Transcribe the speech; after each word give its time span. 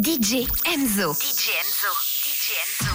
DJ 0.00 0.46
Enzo. 0.64 1.12
DJ 1.12 1.50
Enzo. 1.58 1.90
DJ 2.22 2.54
Enzo. 2.62 2.86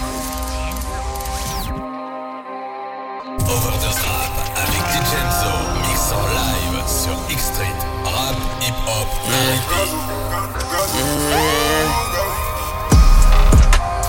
Over 3.44 3.72
the 3.76 3.90
Rap 4.00 4.34
avec 4.56 4.82
DJ 4.88 5.12
Enzo. 5.20 5.52
Mix 5.86 6.00
en 6.12 6.24
live 6.32 6.80
sur 6.88 7.16
X 7.28 7.40
Street. 7.44 7.78
Rap, 8.04 8.36
hip 8.62 8.72
hop, 8.86 9.08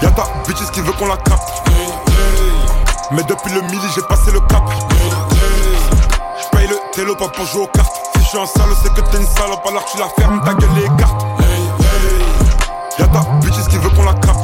Y'a 0.01 0.11
ta 0.11 0.23
bitches 0.47 0.71
qui 0.71 0.79
veut 0.79 0.93
qu'on 0.93 1.07
la 1.07 1.17
capte. 1.17 1.49
Mais 3.11 3.23
depuis 3.23 3.51
le 3.51 3.61
midi, 3.63 3.87
j'ai 3.93 4.03
passé 4.03 4.31
le 4.31 4.39
cap. 4.39 4.63
J'paye 6.41 6.67
le 6.67 6.77
télo 6.93 7.13
pas 7.15 7.27
pour 7.27 7.45
jouer 7.45 7.63
aux 7.63 7.67
cartes. 7.67 7.93
Si 8.15 8.23
je 8.23 8.29
suis 8.29 8.37
un 8.37 8.45
sale, 8.45 8.73
c'est 8.81 8.93
que 8.93 9.01
t'es 9.09 9.17
une 9.17 9.27
salope, 9.27 9.65
alors 9.67 9.83
tu 9.83 9.97
la 9.97 10.07
fermes, 10.17 10.41
ta 10.45 10.53
gueule 10.53 10.69
les 10.77 10.87
cartes. 10.97 11.44
Ta 13.15 13.21
bitches 13.39 13.69
qui 13.69 13.77
veut 13.77 13.89
qu'on 13.91 14.03
la 14.03 14.13
capte. 14.15 14.43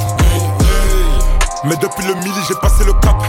Mais 1.66 1.76
depuis 1.76 2.08
le 2.08 2.14
midi, 2.16 2.40
j'ai 2.48 2.56
passé 2.56 2.86
le 2.86 2.94
cap. 2.94 3.22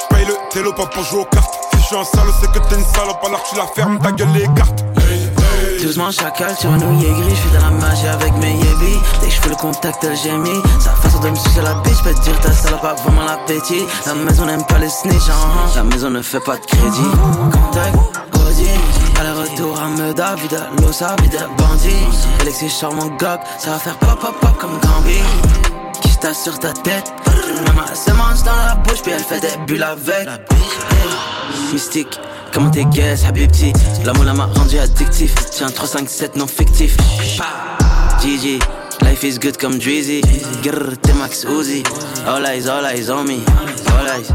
J'paye 0.00 0.24
le 0.24 0.32
télo 0.50 0.72
pas 0.72 0.86
pour 0.86 1.04
jouer 1.04 1.20
aux 1.20 1.24
cartes. 1.26 1.52
Si 1.74 1.80
je 1.80 1.84
suis 1.84 1.96
un 1.96 2.04
sale, 2.04 2.28
c'est 2.40 2.50
que 2.52 2.58
t'es 2.70 2.74
une 2.74 2.86
salope, 2.86 3.22
alors 3.22 3.42
tu 3.42 3.54
la 3.54 3.66
fermes, 3.66 3.98
ta 3.98 4.12
gueule 4.12 4.32
les 4.32 4.48
cartes. 4.54 4.82
Doucement 5.82 6.10
chacal 6.10 6.56
sur 6.56 6.70
un 6.72 6.78
nouillet 6.78 7.10
gris, 7.10 7.36
suis 7.36 7.50
dans 7.50 7.66
la 7.66 7.70
magie 7.70 8.08
avec 8.08 8.34
mes 8.38 8.54
yébis 8.54 8.98
Dès 9.20 9.28
que 9.28 9.32
je 9.32 9.40
fais 9.40 9.48
le 9.50 9.54
contact 9.54 10.02
elle 10.02 10.16
gémit 10.16 10.60
Sa 10.80 10.90
façon 10.90 11.20
de 11.20 11.30
me 11.30 11.36
sucer 11.36 11.60
la 11.62 11.74
bitch, 11.74 12.02
peut 12.02 12.12
dire 12.24 12.40
ta 12.40 12.50
salope 12.50 12.82
a 12.82 12.94
vraiment 12.94 13.22
l'appétit 13.24 13.84
La 14.04 14.14
maison 14.14 14.46
n'aime 14.46 14.64
pas 14.64 14.78
les 14.78 14.88
snitch, 14.88 15.28
hein, 15.28 15.70
la 15.76 15.84
maison 15.84 16.10
ne 16.10 16.22
fait 16.22 16.40
pas 16.40 16.56
de 16.56 16.64
crédit 16.66 17.10
Contact, 17.52 17.96
Meda, 20.26 20.34
vide 20.34 20.60
l'osa, 20.80 21.14
vide 21.22 21.38
bandit. 21.56 21.90
Alexis 22.40 22.68
charmant 22.68 23.08
gog, 23.18 23.38
ça 23.58 23.70
va 23.70 23.78
faire 23.78 23.96
pop 23.98 24.18
pop 24.20 24.34
pop 24.40 24.58
comme 24.58 24.78
Gambi 24.80 25.18
Qui 26.02 26.10
se 26.10 26.34
sur 26.34 26.58
ta 26.58 26.72
tête. 26.72 27.12
Maman 27.66 27.86
se 27.94 28.10
mange 28.10 28.42
dans 28.42 28.56
la 28.56 28.74
bouche 28.74 29.02
puis 29.02 29.12
elle 29.12 29.22
fait 29.22 29.40
des 29.40 29.56
bulles 29.66 29.82
avec. 29.82 30.28
Mystique 31.72 32.18
Comment 32.52 32.70
t'es 32.70 32.84
guess, 32.86 33.24
Habibti 33.24 33.72
La 34.04 34.12
moula 34.14 34.32
m'a 34.32 34.46
rendu 34.46 34.78
addictif. 34.78 35.32
Tiens 35.50 35.68
3, 35.68 35.86
5, 35.86 36.08
7 36.08 36.36
non 36.36 36.46
fictif. 36.46 36.96
GG 38.20 38.58
Life 39.02 39.22
is 39.22 39.38
good 39.38 39.56
comme 39.58 39.78
Drizzy. 39.78 40.22
Grrr, 40.62 40.96
t'es 41.02 41.12
Max 41.12 41.44
Uzi. 41.44 41.84
All 42.26 42.44
eyes, 42.46 42.68
all 42.68 42.84
eyes 42.84 43.10
on 43.10 43.24
me. 43.24 43.40
All 43.98 44.08
eyes. 44.08 44.28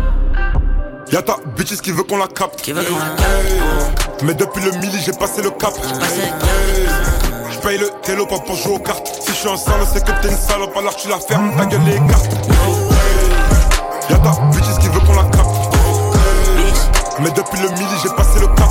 Y'a 1.12 1.22
ta 1.22 1.38
bitches 1.58 1.82
qui 1.82 1.92
veut 1.92 2.04
qu'on 2.04 2.18
la 2.18 2.28
capte. 2.28 2.62
Qui 2.62 2.72
veut 2.72 2.84
qu'on 2.84 2.98
la 2.98 3.10
capte 3.16 4.01
Mais 4.24 4.34
depuis 4.36 4.64
le 4.64 4.72
midi, 4.74 5.00
j'ai 5.04 5.14
passé 5.14 5.42
le 5.42 5.50
cap. 5.52 5.74
Passé 6.00 6.22
J'paye 7.52 7.78
le 7.80 7.90
télo 8.04 8.26
pas 8.28 8.38
pour 8.40 8.56
jouer 8.56 8.76
aux 8.76 8.80
cartes. 8.80 9.08
Si 9.22 9.32
je 9.32 9.36
suis 9.36 9.50
un 9.50 9.58
sale, 9.58 9.82
c'est 9.92 10.04
que 10.04 10.12
t'es 10.22 10.30
une 10.30 10.38
salope, 10.38 10.76
alors 10.78 10.96
tu 10.96 11.10
la 11.10 11.18
fermes, 11.18 11.52
ta 11.58 11.66
gueule 11.66 11.82
les 11.86 11.96
cartes. 12.08 12.32
Y'a 14.10 14.18
ta 14.18 14.32
bitches 14.52 14.78
qui 14.80 14.90
veut 14.90 15.00
qu'on 15.00 15.14
la 15.14 15.24
capte. 15.24 15.76
Mais 17.20 17.32
depuis 17.32 17.62
le 17.62 17.70
midi, 17.70 17.96
j'ai 18.04 18.10
passé 18.10 18.40
le 18.40 18.48
cap. 18.48 18.70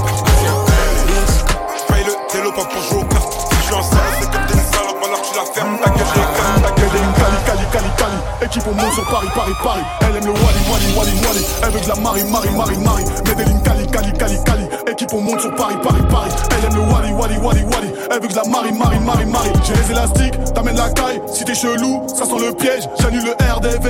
J'paye 1.79 2.05
le 2.05 2.13
télo 2.31 2.53
pas 2.53 2.65
pour 2.65 2.83
jouer 2.83 3.01
aux 3.03 3.07
cartes. 3.07 3.33
Si 3.51 3.57
je 3.57 3.63
suis 3.67 3.75
un 3.75 3.83
sale, 3.83 3.99
c'est 4.21 4.31
que 4.31 4.37
t'es 4.47 4.55
une 4.55 4.73
salope, 4.73 5.03
alors 5.05 5.23
tu 5.23 5.35
la 5.37 5.45
fermes, 5.53 5.79
ta 5.83 5.91
gueule 5.91 6.07
les 6.15 6.21
cartes. 6.21 6.63
Ta 6.63 6.71
gueule 6.81 6.91
les 6.95 7.01
Cali, 7.21 7.37
Cali, 7.47 7.65
Cali, 7.73 7.91
Cali. 7.97 8.47
Équipe 8.47 8.67
au 8.69 8.73
monde 8.73 8.93
sur 8.93 9.05
Paris, 9.11 9.29
Paris, 9.35 9.55
Paris. 9.63 9.85
Elle 10.03 10.17
aime 10.17 10.27
le 10.27 10.33
Wally, 10.33 10.63
Wally, 10.71 10.80
Wally, 10.97 11.13
Wally. 11.25 11.45
Elle 11.63 11.71
veut 11.71 11.81
de 11.81 11.89
la 11.89 11.95
Marie, 11.97 12.25
Marie, 12.25 12.51
Marie, 12.51 12.79
Marie. 12.79 13.05
Medellin, 13.27 13.59
Cali, 13.61 13.87
Cali, 13.87 14.13
Cali, 14.13 14.37
Cali. 14.45 14.65
Équipe 14.91 15.13
au 15.13 15.21
monde 15.21 15.41
sur 15.41 15.55
Paris, 15.55 15.77
Paris, 15.83 16.03
Paris. 16.11 16.31
Elle 16.51 16.65
aime 16.67 16.75
le 16.77 16.93
Wally, 16.93 17.13
Wally, 17.13 17.39
Wally, 17.39 17.65
Wally. 17.65 17.93
Elle 18.11 18.21
veut 18.21 18.29
de 18.29 18.37
la 18.37 18.45
Marie, 18.45 18.73
Marie, 18.73 19.01
Marie, 19.01 19.27
Marie. 19.27 19.53
J'ai 19.65 19.75
les 19.75 19.91
élastiques, 19.93 20.55
t'amènes 20.55 20.77
la 20.77 20.91
caille. 20.91 21.21
Si 21.33 21.45
t'es 21.45 21.55
chelou, 21.55 22.03
ça 22.09 22.25
sent 22.25 22.45
le 22.45 22.53
piège. 22.53 22.89
J'annule 23.01 23.25
le 23.25 23.33
RDV, 23.33 23.89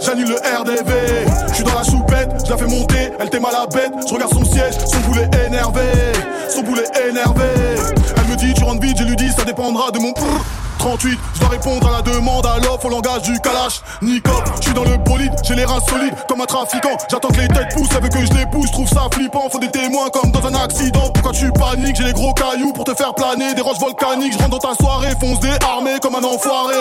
j'annule 0.00 0.28
le 0.28 0.36
RDV. 0.36 0.92
Je 1.48 1.54
suis 1.54 1.64
dans 1.64 1.74
la 1.74 1.84
choupette, 1.84 2.30
je 2.44 2.50
la 2.50 2.56
fais 2.56 2.66
monter. 2.66 3.12
Elle 3.18 3.30
t'aime 3.30 3.44
à 3.44 3.52
la 3.52 3.66
bête, 3.66 3.92
je 4.06 4.14
regarde 4.14 4.32
son 4.32 4.44
siège, 4.44 4.74
son 4.86 4.98
boulet 5.08 5.28
énervé. 5.46 5.82
Son 6.48 6.62
boulet 6.62 6.84
énervé. 7.08 7.44
Elle 8.16 8.30
me 8.30 8.36
dit, 8.36 8.54
tu 8.54 8.64
rentres 8.64 8.80
vite, 8.80 8.98
je 8.98 9.04
lui 9.04 9.16
dis, 9.16 9.30
ça 9.30 9.44
dépendra 9.44 9.90
de 9.90 9.98
mon. 9.98 10.12
38, 10.84 11.18
je 11.32 11.40
dois 11.40 11.48
répondre 11.48 11.88
à 11.88 11.92
la 11.92 12.02
demande 12.02 12.44
à 12.44 12.58
l'offre 12.58 12.84
au 12.84 12.90
langage 12.90 13.22
du 13.22 13.40
Kalash. 13.40 13.80
Nicop, 14.02 14.44
je 14.56 14.64
suis 14.64 14.74
dans 14.74 14.84
le 14.84 14.98
bolide, 14.98 15.32
j'ai 15.42 15.54
les 15.54 15.64
reins 15.64 15.80
solides 15.88 16.12
comme 16.28 16.42
un 16.42 16.44
trafiquant. 16.44 16.94
J'attends 17.10 17.28
que 17.28 17.40
les 17.40 17.48
têtes 17.48 17.74
poussent, 17.74 17.88
elle 17.96 18.02
veut 18.02 18.10
que 18.10 18.26
je 18.26 18.32
les 18.34 18.44
pousse, 18.44 18.70
trouve 18.70 18.86
ça 18.86 19.08
flippant. 19.10 19.48
Faut 19.48 19.58
des 19.58 19.70
témoins 19.70 20.10
comme 20.10 20.30
dans 20.30 20.46
un 20.46 20.54
accident. 20.62 21.08
Pourquoi 21.14 21.32
tu 21.32 21.50
paniques? 21.52 21.96
J'ai 21.96 22.04
les 22.04 22.12
gros 22.12 22.34
cailloux 22.34 22.74
pour 22.74 22.84
te 22.84 22.92
faire 22.94 23.14
planer, 23.14 23.54
des 23.54 23.62
roches 23.62 23.78
volcaniques. 23.80 24.34
Je 24.34 24.38
rentre 24.38 24.50
dans 24.50 24.58
ta 24.58 24.74
soirée, 24.74 25.14
fonce 25.18 25.38
armées 25.66 25.98
comme 26.02 26.16
un 26.16 26.22
enfoiré. 26.22 26.76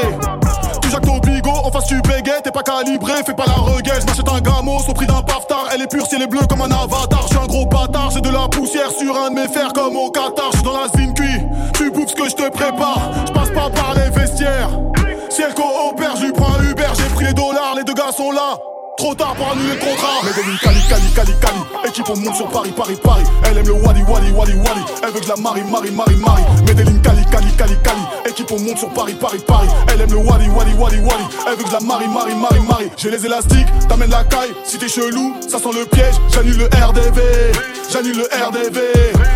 Tu 0.81 0.89
jacques 0.91 1.05
ton 1.05 1.19
bigot, 1.19 1.49
en 1.63 1.71
face 1.71 1.85
tu 1.85 2.01
bégayes, 2.01 2.41
t'es 2.43 2.51
pas 2.51 2.63
calibré, 2.63 3.13
fais 3.25 3.33
pas 3.33 3.45
la 3.47 3.53
reguette. 3.53 4.01
Je 4.01 4.05
m'achète 4.05 4.27
un 4.27 4.41
gamos 4.41 4.81
au 4.85 4.93
prix 4.93 5.07
d'un 5.07 5.21
paftard, 5.21 5.69
elle 5.73 5.81
est 5.81 5.87
pure, 5.87 6.05
ciel 6.07 6.23
est 6.23 6.27
bleu 6.27 6.41
comme 6.49 6.61
un 6.61 6.71
avatar. 6.71 7.21
Je 7.21 7.35
suis 7.35 7.41
un 7.41 7.47
gros 7.47 7.65
bâtard, 7.67 8.11
j'ai 8.11 8.19
de 8.19 8.29
la 8.29 8.49
poussière 8.49 8.91
sur 8.91 9.15
un 9.15 9.29
de 9.29 9.35
mes 9.35 9.47
fers 9.47 9.71
comme 9.71 9.95
au 9.95 10.11
Qatar. 10.11 10.51
Je 10.57 10.61
dans 10.61 10.73
la 10.73 10.89
zine 10.93 11.13
cuit, 11.13 11.39
tu 11.73 11.89
bouffes 11.89 12.09
ce 12.09 12.15
que 12.15 12.27
je 12.29 12.35
te 12.35 12.49
prépare. 12.49 12.99
Je 13.27 13.31
passe 13.31 13.49
pas 13.51 13.69
par 13.69 13.92
les 13.95 14.09
vestiaires. 14.09 14.69
Elle 15.45 15.53
coopère, 15.55 16.15
je 16.15 16.25
lui 16.25 16.31
prends 16.31 16.57
Uber, 16.61 16.87
j'ai 16.95 17.13
pris 17.15 17.25
les 17.25 17.33
dollars, 17.33 17.75
les 17.75 17.83
deux 17.83 17.93
gars 17.93 18.11
sont 18.15 18.31
là. 18.31 18.57
Trop 19.03 19.13
tard 19.15 19.35
pour 19.35 19.51
annuler 19.51 19.73
le 19.73 19.79
contrat. 19.79 20.23
Medellin, 20.23 20.55
Cali, 20.63 20.79
Cali, 20.87 21.11
Cali, 21.13 21.33
Cali. 21.41 21.89
Équipe 21.89 22.09
au 22.09 22.15
monde 22.15 22.33
sur 22.35 22.47
Paris, 22.47 22.71
Paris, 22.73 22.97
Paris. 23.03 23.25
Elle 23.43 23.57
aime 23.57 23.67
le 23.67 23.73
Wally, 23.73 24.01
Wally, 24.07 24.31
Wally, 24.31 24.53
Wally. 24.53 24.81
Elle 25.03 25.11
veut 25.11 25.19
de 25.19 25.27
la 25.27 25.35
Marie, 25.35 25.63
Marie, 25.69 25.91
Marie, 25.91 26.15
Marie. 26.15 26.43
Medellin, 26.65 26.97
Cali, 27.03 27.25
Cali, 27.29 27.51
Cali, 27.57 27.75
Cali. 27.83 27.99
Équipe 28.29 28.49
au 28.49 28.59
monde 28.59 28.77
sur 28.77 28.87
Paris, 28.93 29.13
Paris, 29.19 29.43
Paris. 29.45 29.67
Elle 29.91 29.99
aime 29.99 30.09
le 30.09 30.19
Wally, 30.19 30.47
Wally, 30.47 30.73
Wally, 30.79 30.99
Wally. 30.99 31.25
Elle 31.45 31.57
veut 31.57 31.65
de 31.65 31.73
la 31.73 31.81
Marie, 31.81 32.07
Marie, 32.07 32.35
Marie, 32.35 32.65
Marie. 32.65 32.89
J'ai 32.95 33.11
les 33.11 33.25
élastiques, 33.25 33.67
t'amènes 33.89 34.09
la 34.09 34.23
caille. 34.23 34.53
Si 34.63 34.77
t'es 34.77 34.87
chelou, 34.87 35.35
ça 35.49 35.59
sent 35.59 35.73
le 35.77 35.83
piège. 35.83 36.15
J'annule 36.33 36.59
le 36.59 36.65
RDV, 36.67 37.21
j'annule 37.91 38.15
le 38.15 38.23
RDV. 38.23 38.79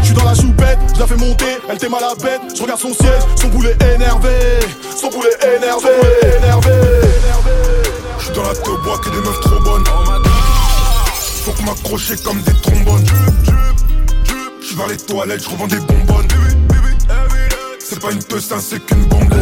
J'suis 0.02 0.14
dans 0.14 0.24
la 0.24 0.34
choupette, 0.34 0.80
je 0.96 1.00
la 1.02 1.08
fais 1.08 1.18
monter. 1.18 1.58
Elle 1.70 1.78
t'aime 1.78 1.94
à 1.94 2.00
la 2.00 2.16
bête, 2.16 2.56
je 2.56 2.62
regarde 2.62 2.80
son 2.80 2.94
siège, 2.94 3.24
son 3.36 3.50
boulet 3.50 3.76
énervé. 3.96 4.30
Son 4.96 5.10
boulet 5.10 5.36
énervé, 5.58 5.90
énervé. 6.38 7.17
Dans 8.34 8.44
la 8.44 8.54
te 8.54 8.84
bois 8.84 8.98
que 9.00 9.10
des 9.10 9.22
meufs 9.22 9.40
trop 9.42 9.60
bonnes. 9.60 9.84
Faut 11.44 11.52
que 11.52 11.64
m'accrocher 11.64 12.16
comme 12.18 12.42
des 12.42 12.54
trombones. 12.62 13.06
J'suis 14.62 14.76
vers 14.76 14.88
les 14.88 14.98
toilettes, 14.98 15.44
j'revends 15.44 15.68
des 15.68 15.80
bonbonnes. 15.80 16.28
C'est 17.80 18.00
pas 18.00 18.12
une 18.12 18.20
hein, 18.52 18.60
c'est 18.60 18.86
qu'une 18.86 19.06
bombe. 19.06 19.34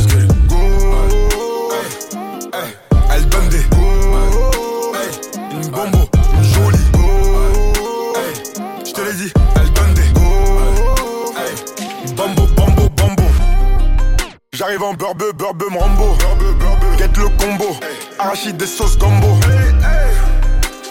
J'arrive 14.66 14.82
en 14.82 14.94
burbe, 14.96 15.32
burbe, 15.38 15.64
rambo 15.78 16.18
Get 16.98 17.12
le 17.18 17.28
combo 17.38 17.78
Arachide 18.18 18.58
des 18.58 18.66
sauces 18.66 18.98
gombo 18.98 19.38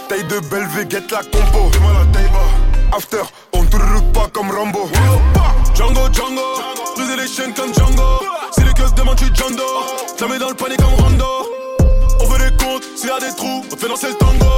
Taille 0.09 0.23
de 0.29 0.39
Belvé, 0.49 0.89
get 0.89 1.03
la 1.11 1.25
compo. 1.25 1.73
After, 2.97 3.23
on 3.53 3.63
route 3.63 4.13
pas 4.13 4.29
comme 4.33 4.53
Rambo. 4.53 4.89
Django, 5.75 6.03
Django 6.13 6.43
Briser 6.95 7.17
les 7.17 7.27
chaînes 7.27 7.53
comme 7.53 7.75
Django. 7.75 8.21
Si 8.53 8.63
les 8.63 8.73
keufs 8.75 8.95
demandent, 8.95 9.17
tu 9.17 9.25
Django. 9.35 9.65
Ça 10.17 10.27
dans 10.39 10.51
le 10.51 10.55
panier 10.55 10.77
comme 10.77 10.95
Rondo 10.95 11.27
On 12.21 12.27
veut 12.27 12.39
des 12.39 12.57
comptes, 12.57 12.85
s'il 12.95 13.09
y 13.09 13.13
a 13.13 13.19
des 13.19 13.35
trous 13.35 13.65
On 13.73 13.77
fait 13.77 13.89
danser 13.89 14.07
le 14.11 14.15
tango. 14.15 14.53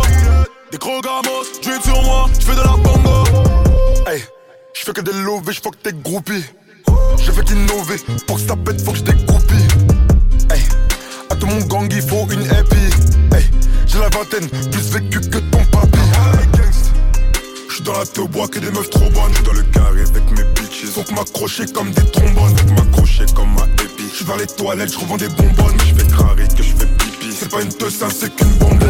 Des 0.71 0.77
gros 0.77 1.00
gamos, 1.00 1.47
drip 1.62 1.83
sur 1.83 2.03
moi 2.03 2.27
J'fais 2.38 2.54
de 2.54 2.60
la 2.60 2.77
bongo. 2.77 3.25
Hey, 4.06 4.22
j'fais 4.75 4.93
que 4.93 5.00
des 5.00 5.12
lovés, 5.12 5.54
j'fuck 5.54 5.83
tes 5.83 5.94
groupies 5.94 6.44
Je 7.19 7.33
fais 7.33 7.43
qu'innover, 7.43 7.97
pour 8.27 8.37
que 8.37 8.43
ça 8.43 8.57
pète, 8.57 8.81
faut 8.84 8.93
que 8.93 8.99
j'dégoupille 8.99 9.66
Hey, 10.51 10.63
à 11.31 11.34
tout 11.34 11.47
mon 11.47 11.60
gang 11.60 11.89
il 11.91 12.03
faut 12.03 12.27
une 12.31 12.48
happy 12.51 12.77
Hey, 13.34 13.45
j'ai 13.87 13.98
la 13.98 14.09
vingtaine, 14.09 14.48
plus 14.48 14.91
vécu 14.93 15.21
que 15.21 15.39
ton 15.39 15.65
papy. 15.66 15.98
J'suis 17.77 17.84
dans 17.84 17.93
la 17.98 18.07
te 18.07 18.22
bois 18.22 18.48
que 18.48 18.59
des 18.59 18.71
meufs 18.71 18.89
trop 18.89 19.10
bonnes. 19.10 19.33
J'suis 19.33 19.45
dans 19.45 19.53
le 19.53 19.63
carré 19.65 20.01
avec 20.01 20.31
mes 20.31 20.45
bitches. 20.54 20.87
Faut 20.87 21.03
que 21.03 21.13
m'accrocher 21.13 21.66
comme 21.66 21.91
des 21.91 22.10
trombones. 22.10 22.57
Faut 22.57 22.75
m'accrocher 22.75 23.27
comme 23.34 23.53
ma 23.54 23.65
épi 23.84 24.04
J'suis 24.10 24.25
vers 24.25 24.39
les 24.39 24.47
toilettes, 24.47 24.93
j'revends 24.93 25.19
des 25.19 25.28
bonbonnes. 25.28 25.77
J'fais 25.84 26.07
carré 26.16 26.48
que 26.57 26.63
j'fais 26.63 26.87
pipi. 26.87 27.37
C'est 27.39 27.51
pas 27.51 27.60
une 27.60 27.69
hein, 27.69 28.09
c'est 28.10 28.34
qu'une 28.34 28.48
bombe 28.59 28.83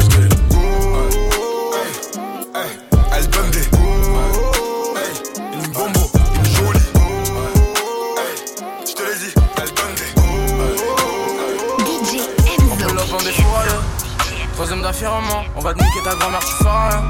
On 15.57 15.61
va 15.61 15.73
te 15.73 15.83
niquer 15.83 16.03
ta 16.03 16.15
grand-mère, 16.17 16.41
tu 16.41 16.53
feras 16.55 16.89
rien 16.89 17.03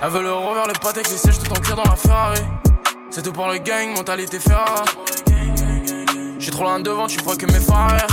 Elle 0.00 0.08
veut 0.10 0.22
le 0.22 0.32
revers, 0.32 0.66
le 0.66 0.72
pâté 0.72 1.00
avec 1.00 1.10
les 1.10 1.16
sièges 1.18 1.38
tout 1.38 1.50
en 1.52 1.60
cuir 1.60 1.76
dans 1.76 1.84
la 1.84 1.96
Ferrari 1.96 2.40
C'est 3.10 3.22
tout 3.22 3.32
pour 3.32 3.48
le 3.48 3.58
gang, 3.58 3.94
mentalité 3.94 4.38
Ferrari 4.38 4.88
J'suis 6.38 6.50
trop 6.50 6.64
loin 6.64 6.80
devant, 6.80 7.06
tu 7.06 7.20
vois 7.20 7.36
que 7.36 7.44
mes 7.46 7.60
phares. 7.60 8.06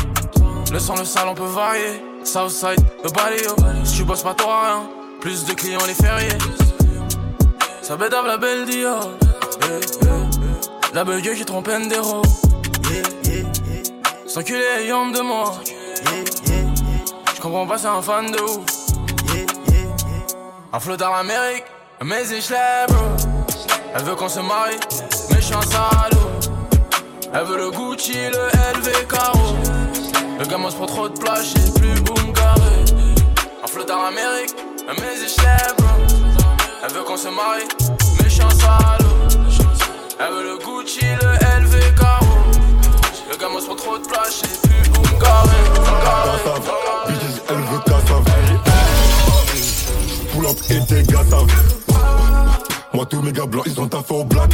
Le 0.71 0.79
sang, 0.79 0.95
le 0.97 1.05
sale, 1.05 1.27
on 1.29 1.35
peut 1.35 1.45
varier. 1.45 2.03
Southside, 2.23 2.83
le 3.03 3.09
baléo. 3.11 3.55
Si 3.85 3.97
tu 3.97 4.03
bosses 4.03 4.23
pas, 4.23 4.33
t'auras 4.33 4.65
rien. 4.65 4.89
Plus 5.21 5.45
de 5.45 5.53
clients 5.53 5.85
les 5.87 5.93
fériés. 5.93 6.37
Ça 7.81 7.95
bédave 7.95 8.25
la 8.25 8.37
belle 8.37 8.65
Dio. 8.65 8.95
La 10.93 11.05
belle 11.05 11.21
qui 11.21 11.45
trompe 11.45 11.69
d'héros. 11.87 12.23
Sans 14.27 14.43
culé 14.43 14.65
ayant 14.81 15.11
de 15.11 15.21
moi. 15.21 15.53
J'comprends 17.35 17.67
pas, 17.67 17.77
c'est 17.77 17.87
un 17.87 18.01
fan 18.01 18.31
de 18.31 18.41
ouf. 18.41 18.84
Un 20.75 20.79
flot 20.81 20.97
dans 20.97 21.09
l'Amérique, 21.09 21.63
mais 22.03 22.23
bro. 22.89 23.05
Elle 23.95 24.03
veut 24.03 24.15
qu'on 24.15 24.27
se 24.27 24.41
marie, 24.41 24.75
mais 25.31 25.39
j'suis 25.39 25.53
un 25.53 25.61
salaud. 25.61 26.29
Elle 27.33 27.45
veut 27.45 27.55
le 27.55 27.71
Gucci, 27.71 28.11
le 28.11 28.49
LV 28.77 29.07
Caro. 29.07 29.55
Le 30.37 30.45
gamin 30.45 30.69
se 30.69 30.75
prend 30.75 30.85
trop 30.85 31.07
de 31.07 31.17
place, 31.17 31.53
j'ai 31.55 31.79
plus 31.79 32.01
boum 32.01 32.33
carré. 32.33 32.83
Un 33.63 33.67
flot 33.67 33.85
dans 33.85 34.03
l'Amérique, 34.03 34.53
mais 34.85 34.93
bro. 35.77 35.87
Elle 36.83 36.91
veut 36.91 37.03
qu'on 37.03 37.15
se 37.15 37.29
marie, 37.29 37.69
mais 38.21 38.29
j'suis 38.29 38.41
un 38.41 38.49
salaud. 38.49 39.15
Elle 40.19 40.33
veut 40.33 40.43
le 40.43 40.57
Gucci, 40.57 41.05
le 41.05 41.63
LV 41.63 41.95
Caro. 41.97 42.25
Le 43.31 43.37
gamin 43.37 43.61
se 43.61 43.65
prend 43.67 43.75
trop 43.75 43.97
de 43.97 44.05
place, 44.05 44.41
j'ai 44.41 44.67
plus 44.67 44.89
boum 44.89 45.19
carré. 45.19 45.55
Bitches, 47.07 47.41
elle 47.47 47.55
veut 47.61 47.79
cassave. 47.85 48.34
Pull 50.35 50.47
up 50.47 50.57
et 50.69 50.85
tes 50.85 51.03
gars 51.03 51.23
savent. 51.29 51.47
Moi, 52.93 53.05
tous 53.05 53.21
mes 53.21 53.31
gars 53.31 53.45
blancs, 53.45 53.63
ils 53.67 53.79
ont 53.79 53.87
taffé 53.87 54.13
au 54.13 54.25
black. 54.25 54.51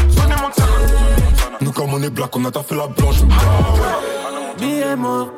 Nous, 1.60 1.72
comme 1.72 1.94
on 1.94 2.04
est 2.04 2.10
black, 2.12 2.36
on 2.36 2.46
a 2.46 2.52
taffé 2.52 2.76
la 2.76 2.86
blanche. 2.86 3.22
Billets 4.60 4.96
morts, 4.96 5.32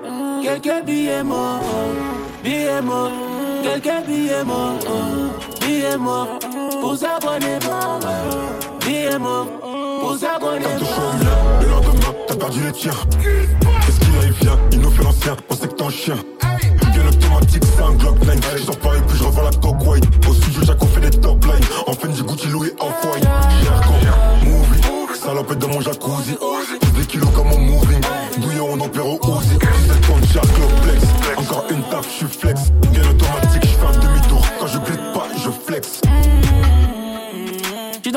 quelques 0.43 0.85
billets 0.85 1.23
morts. 1.23 1.61
Billets 2.43 2.81
morts, 2.81 3.11
quelques 3.63 4.05
billets 4.05 4.43
morts. 4.43 4.79
Billets 5.61 5.97
morts, 5.97 6.39
pour 6.81 6.97
s'abonner 6.97 7.59
Billets 8.85 9.19
morts, 9.19 9.47
pour 10.01 10.17
s'abonner 10.17 10.65
T'as 10.65 10.79
touché 10.79 10.91
au 10.91 11.23
mien, 11.23 11.61
le 11.61 11.69
lendemain, 11.69 12.15
t'as 12.27 12.35
perdu 12.35 12.59
les 12.65 12.71
tiens. 12.73 12.91
Qu'est-ce 13.21 13.99
qu'il 13.99 14.17
a, 14.17 14.23
il 14.25 14.31
vient, 14.33 14.59
il 14.73 14.79
nous 14.81 14.91
fait 14.91 15.03
l'ancien, 15.03 15.37
on 15.49 15.55
sait 15.55 15.67
que 15.69 15.73
t'es 15.73 15.83
un 15.83 15.89
chien. 15.89 16.15
Bien 17.33 17.39
automatique, 17.39 17.63
c'est 17.65 17.81
un 17.81 17.93
Glock 17.93 18.19
9. 18.25 18.57
Je 18.57 18.63
sors 18.63 18.95
et 18.95 19.01
puis 19.01 19.17
je 19.17 19.23
revois 19.23 19.43
la 19.43 19.51
coke 19.51 19.87
white. 19.87 20.05
Au 20.27 20.33
studio, 20.33 20.61
on 20.79 20.85
fait 20.85 21.01
des 21.01 21.09
top 21.09 21.43
lines. 21.45 21.65
En 21.87 21.93
fin 21.93 22.07
du 22.07 22.23
Gucci, 22.23 22.47
Louis, 22.47 22.71
off-white. 22.79 23.23
Jargon, 23.63 23.93
movie, 24.43 25.17
salopette 25.19 25.59
dans 25.59 25.69
mon 25.69 25.81
jacuzzi. 25.81 26.37
Des 26.95 27.05
kilos 27.05 27.29
comme 27.33 27.47
mon 27.47 27.59
moving. 27.59 28.01
Bouillon, 28.37 28.67
on 28.73 28.79
opère 28.79 29.07
au 29.07 29.19
Uzi. 29.39 29.57
17 29.57 30.01
tonnes, 30.01 30.25
Jacques, 30.31 30.45
Flex. 30.83 31.03
Encore 31.37 31.65
une 31.71 31.81
taf, 31.83 32.05
je 32.07 32.17
suis 32.17 32.37
flex. 32.39 32.61
Bien 32.91 33.09
automatique, 33.09 33.63
je 33.63 33.67
fais 33.67 33.85
un 33.87 33.99
demi-tour. 33.99 34.45
Quand 34.59 34.67
je 34.67 34.77
glisse 34.79 34.97
pas, 35.13 35.27
je 35.43 35.49
flex. 35.65 36.01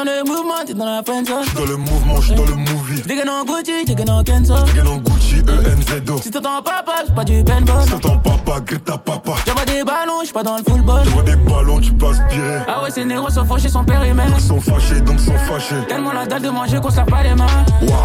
J'suis 0.06 0.14
dans 0.14 0.24
le 0.24 0.36
mouvement, 0.36 0.54
t'es 0.64 0.74
dans 0.74 0.84
la 0.84 1.02
friend 1.02 1.26
zone. 1.26 1.42
J'suis 1.42 1.56
dans 1.56 1.64
le 1.64 1.76
mouvement, 1.76 2.20
j'suis 2.20 2.34
dans 2.34 2.44
le 2.44 2.54
movie. 2.54 3.02
Dégaine 3.02 3.28
en 3.28 3.44
Gucci, 3.44 3.84
dégaine 3.84 4.10
en 4.10 4.22
Kenzo. 4.22 4.54
Dégaine 4.66 4.86
en 4.86 4.96
Gucci, 4.98 5.36
ENZO. 5.40 6.18
Si 6.22 6.30
t'entends 6.30 6.62
papa, 6.62 6.92
c'est 7.04 7.14
pas 7.14 7.24
du 7.24 7.42
paintball. 7.42 7.82
Si 7.82 7.90
t'entends 7.90 8.18
papa, 8.18 8.60
Greta 8.60 8.98
papa. 8.98 9.32
J'envoie 9.46 9.64
des 9.64 9.82
ballons, 9.82 10.20
j'suis 10.22 10.32
pas 10.32 10.44
dans 10.44 10.58
le 10.58 10.62
football. 10.62 11.02
J'envoie 11.04 11.22
des 11.24 11.34
ballons, 11.36 11.80
tu 11.80 11.92
peux 11.92 12.06
aspirer. 12.06 12.60
Ah 12.68 12.84
ouais, 12.84 12.90
ces 12.92 13.04
négros 13.04 13.30
sont 13.30 13.44
fâchés, 13.44 13.68
son 13.68 13.84
périmètre. 13.84 14.34
Ils 14.36 14.44
sont 14.44 14.60
fâchés, 14.60 15.00
donc 15.00 15.18
sont 15.18 15.36
fâchés. 15.38 15.74
Tellement 15.88 16.12
la 16.12 16.24
dalle 16.24 16.42
de 16.42 16.50
manger 16.50 16.78
qu'on 16.80 16.90
sert 16.90 17.06
pas 17.06 17.24
les 17.24 17.34
mains. 17.34 17.46
Waouh, 17.82 17.96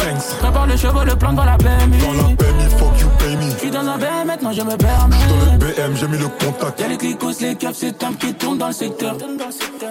thanks. 0.00 0.38
Prépare 0.40 0.66
le 0.66 0.76
chevaux, 0.76 1.04
le 1.04 1.14
plan 1.14 1.32
dans 1.34 1.44
la 1.44 1.56
PMI. 1.56 1.98
Dans 1.98 2.12
la 2.14 2.34
PMI, 2.34 2.67
me. 3.18 3.50
J'suis 3.56 3.70
dans 3.70 3.80
un 3.86 3.98
BM, 3.98 4.26
maintenant 4.26 4.52
je 4.52 4.62
me 4.62 4.76
permets. 4.76 5.16
Dans 5.28 5.66
le 5.66 5.72
BM, 5.72 5.96
j'ai 5.96 6.08
mis 6.08 6.18
le 6.18 6.28
contact. 6.28 6.80
Y'a 6.80 6.88
les 6.88 6.96
clicos, 6.96 7.40
les 7.40 7.54
caps, 7.56 7.78
c'est 7.78 8.04
un 8.04 8.12
qui 8.12 8.34
tourne 8.34 8.58
dans 8.58 8.68
le 8.68 8.72
secteur. 8.72 9.16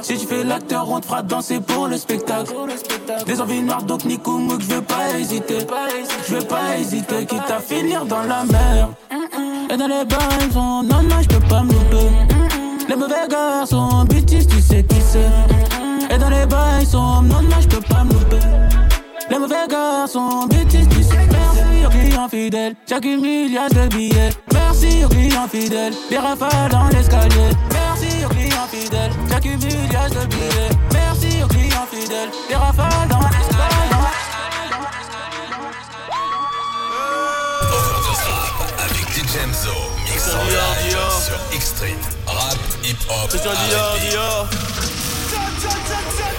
Si 0.02 0.18
tu 0.18 0.26
fais 0.28 0.44
l'acteur, 0.44 0.90
on 0.90 1.00
te 1.00 1.06
fera 1.06 1.22
danser 1.22 1.60
pour 1.60 1.88
le 1.88 1.98
spectacle. 1.98 2.54
Des 3.26 3.42
envies 3.42 3.62
noires, 3.62 3.84
donc 3.84 4.06
Nico 4.06 4.38
Mouk, 4.38 4.62
je 4.62 4.76
veux 4.76 4.82
pas 4.82 5.18
hésiter. 5.18 5.60
Je 6.28 6.36
veux 6.36 6.46
pas 6.46 6.78
hésiter, 6.78 7.26
quitte 7.26 7.50
à 7.50 7.60
finir 7.60 8.06
dans 8.06 8.24
la 8.24 8.44
mer. 8.46 8.90
Et 9.70 9.78
dans 9.78 9.88
les 9.88 10.06
bains, 10.06 10.52
sont 10.54 10.84
non, 10.84 11.04
non, 11.04 11.22
je 11.22 11.28
peux 11.28 11.48
pas 11.48 11.64
me 11.64 11.74
louper. 11.74 12.10
Les 12.88 12.96
mauvais 12.96 13.28
garçons, 13.30 14.06
bêtises, 14.06 14.48
tu 14.48 14.62
sais 14.62 14.84
qui 14.84 15.02
c'est. 15.02 16.16
Et 16.16 16.18
dans 16.18 16.30
les 16.30 16.46
bains, 16.46 16.86
sont 16.86 17.22
non, 17.22 17.42
non, 17.42 17.60
je 17.60 17.68
peux 17.68 17.82
pas 17.82 18.04
me 18.04 18.14
louper. 18.14 18.40
Les 19.30 19.38
mauvais 19.40 19.68
garçons, 19.70 20.48
bêtises, 20.48 20.88
tu 20.90 20.97
sais. 22.18 22.26
Merci 22.26 22.26
aux 22.26 22.26
clients 22.26 22.30
fidèles, 22.30 22.76
j'accumule 22.88 23.20
milliard 23.20 23.70
de 23.70 23.88
billets. 23.88 24.30
Merci 24.52 25.06
aux 25.06 25.10
clients 25.10 25.48
fidèles, 25.48 25.94
des 26.10 26.18
rafales 26.18 26.70
dans 26.72 26.88
l'escalier. 26.88 27.52
Merci 27.72 28.26
aux 28.26 28.30
clients 28.30 28.68
fidèles, 28.72 29.12
j'accumule 29.30 29.58
milliard 29.58 30.10
de 30.10 30.26
billets. 30.26 30.70
Merci 30.94 31.44
aux 31.44 31.48
clients 31.48 31.88
fidèles, 31.92 32.30
des 32.50 32.56
rafales 32.56 33.08
dans 33.10 33.20
l'escalier. 33.20 33.78
Mix 40.06 40.24
en 40.34 40.44
live 40.46 40.98
sur. 41.22 41.38
Rap, 42.26 42.58
Christian 43.30 43.52
Dior. 43.68 43.98
Dior. 44.10 44.50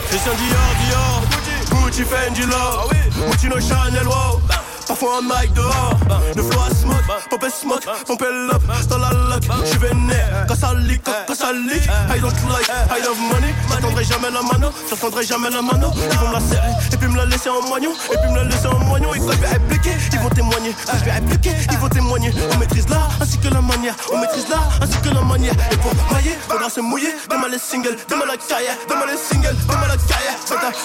Christian 0.09 0.35
Dior, 0.35 0.71
Dior. 0.83 1.23
Gucci, 1.71 2.05
Fendi, 2.05 2.43
Love. 2.43 2.91
Gucci, 3.17 3.49
no 3.49 3.61
Chanel, 3.61 4.07
wow. 4.07 4.58
Parfois 4.89 5.19
un 5.19 5.21
mic 5.21 5.53
dehors, 5.53 5.99
le 6.35 6.43
flow 6.43 6.61
à 6.63 6.75
smoke, 6.75 7.05
pop 7.29 7.45
smoke, 7.53 7.85
pompe 8.07 8.23
up, 8.23 8.63
dans 8.89 8.97
la 8.97 9.11
lock, 9.11 9.43
j'suis 9.67 9.79
vénère, 9.79 10.47
quand 10.49 10.55
ça 10.55 10.73
leak, 10.73 11.03
quand 11.05 11.35
ça 11.35 11.53
leak, 11.53 11.85
I 11.85 12.19
don't 12.19 12.33
like, 12.49 12.67
I 12.91 13.05
love 13.05 13.21
money, 13.31 13.55
j'attendrai 13.69 14.05
jamais 14.05 14.31
la 14.31 14.41
mano, 14.41 14.71
j'attendrai 14.89 15.27
jamais 15.27 15.51
la 15.51 15.61
mano, 15.61 15.89
ils 15.95 16.19
vont 16.19 16.29
me 16.29 16.33
la 16.33 16.41
serrer, 16.41 16.73
et 16.91 16.97
puis 16.97 17.07
me 17.07 17.17
la 17.19 17.27
laisser 17.27 17.51
en 17.51 17.61
moignon, 17.69 17.91
et 17.93 18.17
puis 18.17 18.31
me 18.31 18.37
la 18.37 18.45
laisser 18.45 18.67
en 18.67 18.79
moignon, 18.79 19.13
et 19.13 19.19
quand 19.19 19.33
je 19.33 19.37
vais 19.37 19.49
répliquer, 19.49 19.93
ils 20.11 20.19
vont 20.21 20.31
témoigner, 20.31 20.75
quand 20.87 20.99
je 20.99 21.05
vais 21.05 21.13
répliquer, 21.13 21.53
ils 21.71 21.79
vont 21.79 21.89
témoigner, 21.91 22.33
on 22.55 22.57
maîtrise 22.57 22.89
l'art, 22.89 23.11
ainsi 23.21 23.37
que 23.37 23.49
la 23.49 23.61
manière, 23.61 23.95
on 24.11 24.19
maîtrise 24.19 24.49
l'art, 24.49 24.71
ainsi 24.81 24.97
que 25.03 25.11
la 25.11 25.21
manière, 25.21 25.53
et 25.71 25.77
pour 25.77 25.93
mailler, 26.15 26.39
faudra 26.49 26.71
se 26.71 26.81
mouiller, 26.81 27.15
demain 27.29 27.49
les 27.53 27.59
singles, 27.59 27.99
demain 28.09 28.25
la 28.27 28.39
carrière, 28.39 28.77
demain 28.89 29.05
les 29.07 29.19
singles, 29.19 29.57
demain 29.69 29.89
la 29.89 29.99
carrière, 30.09 30.39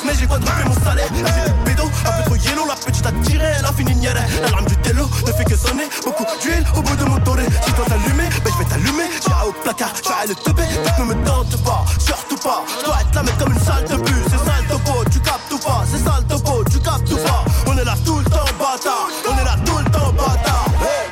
mais 0.05 0.11
j'ai 0.19 0.27
quadruplé 0.27 0.65
mon 0.65 0.83
salaire, 0.83 1.07
j'ai 1.15 1.23
des 1.23 1.53
bédos, 1.63 1.89
un 2.05 2.11
peu 2.23 2.23
trop 2.25 2.35
yellow, 2.35 2.67
la 2.67 2.75
petite 2.75 3.05
a 3.05 3.11
tiré, 3.23 3.45
elle 3.59 3.65
a 3.65 3.71
fini 3.71 3.92
la 4.01 4.49
lame 4.49 4.65
du 4.65 4.75
télo 4.77 5.07
ne 5.25 5.31
fait 5.31 5.45
que 5.45 5.55
sonner, 5.55 5.87
beaucoup 6.03 6.25
d'huile 6.41 6.65
au 6.75 6.81
bout 6.81 6.95
de 6.95 7.03
mon 7.05 7.19
toré, 7.19 7.45
si 7.65 7.71
toi 7.73 7.85
t'allumer, 7.87 8.29
ben 8.43 8.51
je 8.51 8.63
vais 8.63 8.69
t'allumer, 8.69 9.09
j'irai 9.21 9.47
au 9.47 9.51
placard, 9.63 9.93
j'irai 10.03 10.27
le 10.27 10.35
teubé, 10.35 10.63
ne 10.99 11.05
me 11.05 11.13
tente 11.25 11.63
pas, 11.63 11.85
surtout 11.99 12.37
pas, 12.37 12.63
je 12.79 12.85
dois 12.85 12.97
être 13.01 13.15
là 13.15 13.31
comme 13.39 13.53
une 13.53 13.59
salle 13.59 13.85
de 13.85 13.95
bus, 13.95 14.23
c'est 14.25 14.37
sale 14.37 14.65
topo, 14.69 15.03
tu 15.11 15.19
captes 15.19 15.51
ou 15.51 15.57
pas, 15.57 15.83
c'est 15.91 16.03
sale 16.03 16.23
topo, 16.27 16.63
tu 16.69 16.79
captes 16.79 17.11
ou 17.11 17.17
pas, 17.17 17.45
on 17.67 17.77
est 17.77 17.85
là 17.85 17.95
tout 18.05 18.17
le 18.17 18.25
temps 18.25 18.45
bâtard, 18.59 19.09
on 19.29 19.37
est 19.37 19.45
là 19.45 19.55
tout 19.65 19.77
le 19.77 19.85
temps 19.85 20.13
bâtard, 20.13 20.65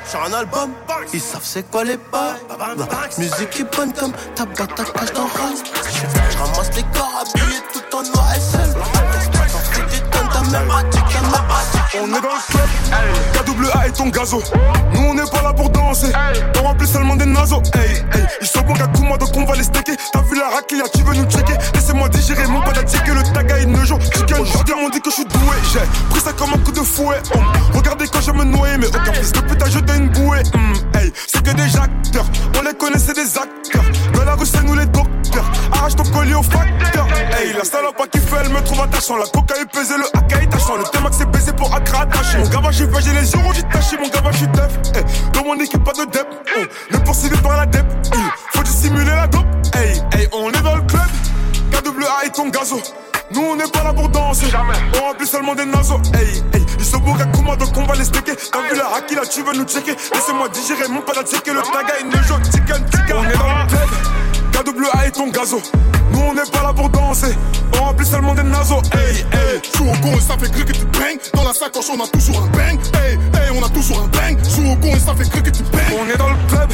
sur 0.09 0.23
un 0.23 0.33
album, 0.33 0.71
ils 1.13 1.21
savent 1.21 1.41
c'est 1.43 1.69
quoi 1.69 1.83
les 1.83 1.97
pas, 1.97 2.35
musique 3.17 3.59
est 3.59 3.75
bonne 3.75 3.93
comme 3.93 4.13
ta 4.35 4.43
à 4.43 4.45
cache 4.45 5.13
dans 5.13 5.21
Rance, 5.21 5.63
je 6.31 6.37
ramasse 6.37 6.75
les 6.75 6.83
corps 6.83 7.10
On 12.03 12.07
est 12.07 12.09
dans 12.13 12.17
le 12.17 12.41
club, 12.49 13.45
KWA 13.45 13.87
et 13.87 13.91
ton 13.91 14.07
gazo. 14.07 14.41
Nous 14.93 15.01
on 15.01 15.13
n'est 15.13 15.29
pas 15.29 15.43
là 15.43 15.53
pour 15.53 15.69
danser, 15.69 16.11
on 16.59 16.63
remplit 16.63 16.87
seulement 16.87 17.15
des 17.15 17.27
naseaux. 17.27 17.61
Hey, 17.75 17.97
hey, 18.13 18.25
ils 18.41 18.47
sont 18.47 18.61
bons 18.61 18.73
qu'à 18.73 18.87
coup 18.87 19.03
moi 19.03 19.19
donc 19.19 19.29
on 19.35 19.45
va 19.45 19.55
les 19.55 19.63
stacker. 19.63 19.95
T'as 20.11 20.21
vu 20.23 20.35
la 20.35 20.49
raclia, 20.49 20.83
tu 20.95 21.03
veux 21.03 21.13
nous 21.13 21.29
checker? 21.29 21.53
Laissez-moi 21.75 22.09
digérer 22.09 22.47
mon 22.47 22.59
pas 22.61 22.71
que 22.73 23.11
le 23.11 23.21
tag 23.33 23.51
a 23.51 23.59
une 23.59 23.85
joue. 23.85 23.99
Aujourd'hui 24.39 24.73
on 24.83 24.89
dit 24.89 24.99
que 24.99 25.11
je 25.11 25.15
suis 25.15 25.25
doué. 25.25 25.55
J'ai 25.71 25.79
pris 26.09 26.19
ça 26.21 26.33
comme 26.33 26.49
un 26.49 26.57
coup 26.57 26.71
de 26.71 26.79
fouet. 26.79 27.21
Hum, 27.35 27.45
Regardez 27.75 28.07
quand 28.07 28.21
je 28.21 28.31
me 28.31 28.45
noie, 28.45 28.77
mais 28.79 28.87
aucun 28.87 29.13
fils 29.13 29.31
de 29.31 29.63
a 29.63 29.69
jeté 29.69 29.93
une 29.93 30.09
bouée. 30.09 30.41
Hum, 30.55 30.73
hey, 30.99 31.13
c'est 31.27 31.43
que 31.43 31.51
des 31.51 31.77
acteurs, 31.77 32.25
on 32.57 32.63
les 32.63 32.73
connaissait 32.73 33.13
des 33.13 33.37
acteurs. 33.37 33.85
Dans 34.13 34.23
la 34.23 34.33
rue 34.33 34.47
c'est 34.47 34.63
nous 34.63 34.75
les 34.75 34.87
docteurs. 34.87 35.51
Arrache 35.71 35.95
ton 35.95 36.03
collier 36.05 36.33
au 36.33 36.41
facteur. 36.43 37.00
Hey, 37.41 37.53
la 37.53 37.63
salope 37.63 37.99
à 37.99 38.05
qui 38.05 38.19
fait, 38.19 38.35
elle 38.45 38.49
me 38.49 38.61
trouve 38.61 38.81
attachant. 38.81 39.17
La 39.17 39.25
coca 39.25 39.55
est 39.59 39.65
pesée, 39.65 39.97
le 39.97 40.05
AK 40.15 40.43
est 40.43 40.47
tachant. 40.47 40.75
Le 40.75 40.83
T-Max 40.83 41.21
est 41.21 41.25
baisé 41.25 41.51
pour 41.53 41.73
Accra 41.73 42.03
attaché. 42.03 42.37
Mon 42.37 42.47
gars, 42.47 42.69
j'ai 42.69 42.85
fait, 42.85 43.01
j'ai 43.01 43.13
les 43.13 43.31
euros, 43.31 43.51
j'ai 43.55 43.63
taché. 43.63 43.97
Mon 43.97 44.09
gars, 44.09 44.21
je 44.31 44.37
suis. 44.37 44.45
Hey, 44.45 45.03
dans 45.33 45.43
mon 45.43 45.55
équipe, 45.55 45.83
pas 45.83 45.93
de 45.93 46.05
dep. 46.11 46.27
Oh, 46.55 46.61
le 46.91 46.99
poursuivi 46.99 47.35
par 47.37 47.57
la 47.57 47.65
dep. 47.65 47.85
Hey, 48.13 48.21
faut 48.53 48.61
dissimuler 48.61 49.05
la 49.05 49.25
dope. 49.25 49.47
Hey, 49.73 50.03
hey, 50.13 50.27
on 50.33 50.51
est 50.51 50.61
dans 50.61 50.75
le 50.75 50.83
club. 50.83 51.01
KWA 51.71 52.25
et 52.25 52.29
ton 52.29 52.49
gazo. 52.49 52.79
Nous 53.33 53.41
on 53.41 53.55
n'est 53.55 53.67
pas 53.69 53.83
là 53.85 53.93
pour 53.93 54.09
danser, 54.09 54.45
on 54.99 55.07
remplit 55.07 55.25
seulement 55.25 55.55
des 55.55 55.65
naseaux. 55.65 56.01
Hey, 56.13 56.43
hey, 56.53 56.65
ils 56.77 56.85
sont 56.85 56.99
beaux 56.99 57.13
Kakuma 57.13 57.55
donc 57.55 57.75
on 57.75 57.85
va 57.85 57.95
les 57.95 58.03
stacker. 58.03 58.33
T'as 58.35 58.61
vu 58.61 58.77
la 58.77 58.97
haki 58.97 59.15
là, 59.15 59.21
tu 59.25 59.41
veux 59.41 59.53
nous 59.53 59.63
checker. 59.63 59.95
Laissez-moi 60.13 60.49
digérer 60.49 60.87
mon 60.89 61.01
pas 61.01 61.13
checker 61.23 61.53
le 61.53 61.61
taga, 61.61 61.93
une 62.03 62.11
joke, 62.27 62.43
chicken, 62.43 62.85
chicken. 62.91 63.15
On 63.15 63.23
est 63.23 63.37
dans 63.37 63.57
le 63.57 63.67
club. 63.67 63.89
KWA 64.51 65.07
et 65.07 65.11
ton 65.11 65.29
gazo. 65.29 65.61
Nous 66.11 66.19
on 66.19 66.33
n'est 66.33 66.49
pas 66.51 66.63
là 66.63 66.73
pour 66.73 66.89
danser, 66.89 67.35
on 67.79 67.85
remplit 67.85 68.05
seulement 68.05 68.35
des 68.35 68.43
naseaux. 68.43 68.81
Hey, 68.93 69.25
hey, 69.31 69.61
joue 69.75 69.85
au 69.85 69.93
con 70.01 70.17
et 70.17 70.21
ça 70.21 70.37
fait 70.37 70.51
que 70.51 70.71
tu 70.71 70.85
bang. 70.85 71.17
Dans 71.33 71.43
la 71.43 71.53
sacoche, 71.53 71.85
on 71.89 72.03
a 72.03 72.07
toujours 72.07 72.43
un 72.43 72.47
bang. 72.47 72.79
Hey, 72.95 73.13
hey, 73.13 73.57
on 73.57 73.63
a 73.63 73.69
toujours 73.69 74.01
un 74.01 74.07
bang. 74.07 74.37
Joue 74.55 74.71
au 74.71 74.75
con 74.75 74.95
et 74.95 74.99
ça 74.99 75.15
fait 75.15 75.29
que 75.29 75.49
tu 75.49 75.63
bang. 75.63 75.81
On 75.99 76.09
est 76.09 76.17
dans 76.17 76.29
le 76.29 76.35
club, 76.49 76.69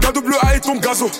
KWA 0.00 0.56
et 0.56 0.60
ton 0.60 0.76
gazo. 0.76 1.10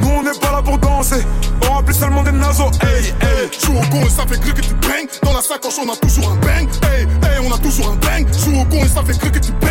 Nous 0.00 0.08
on 0.08 0.22
n'est 0.22 0.38
pas 0.40 0.52
là 0.52 0.62
pour 0.62 0.78
danser, 0.78 1.22
on 1.68 1.74
remplit 1.74 1.94
seulement 1.94 2.22
des 2.22 2.32
naseaux. 2.32 2.70
Hey, 2.82 3.12
hey, 3.20 3.50
joue 3.62 3.76
au 3.76 3.82
con 3.90 4.06
et 4.06 4.10
ça 4.10 4.24
fait 4.26 4.40
que 4.40 4.60
tu 4.60 4.74
bang. 4.74 5.06
Dans 5.22 5.34
la 5.34 5.42
sacoche, 5.42 5.78
on 5.84 5.92
a 5.92 5.96
toujours 5.96 6.32
un 6.32 6.36
bang. 6.36 6.68
Hey, 6.84 7.02
hey, 7.02 7.46
on 7.46 7.52
a 7.52 7.58
toujours 7.58 7.90
un 7.90 7.96
bang. 7.96 8.26
Joue 8.44 8.60
au 8.60 8.64
con 8.64 8.84
et 8.84 8.88
ça 8.88 9.02
fait 9.04 9.18
que 9.18 9.38
tu 9.38 9.52
bang. 9.60 9.69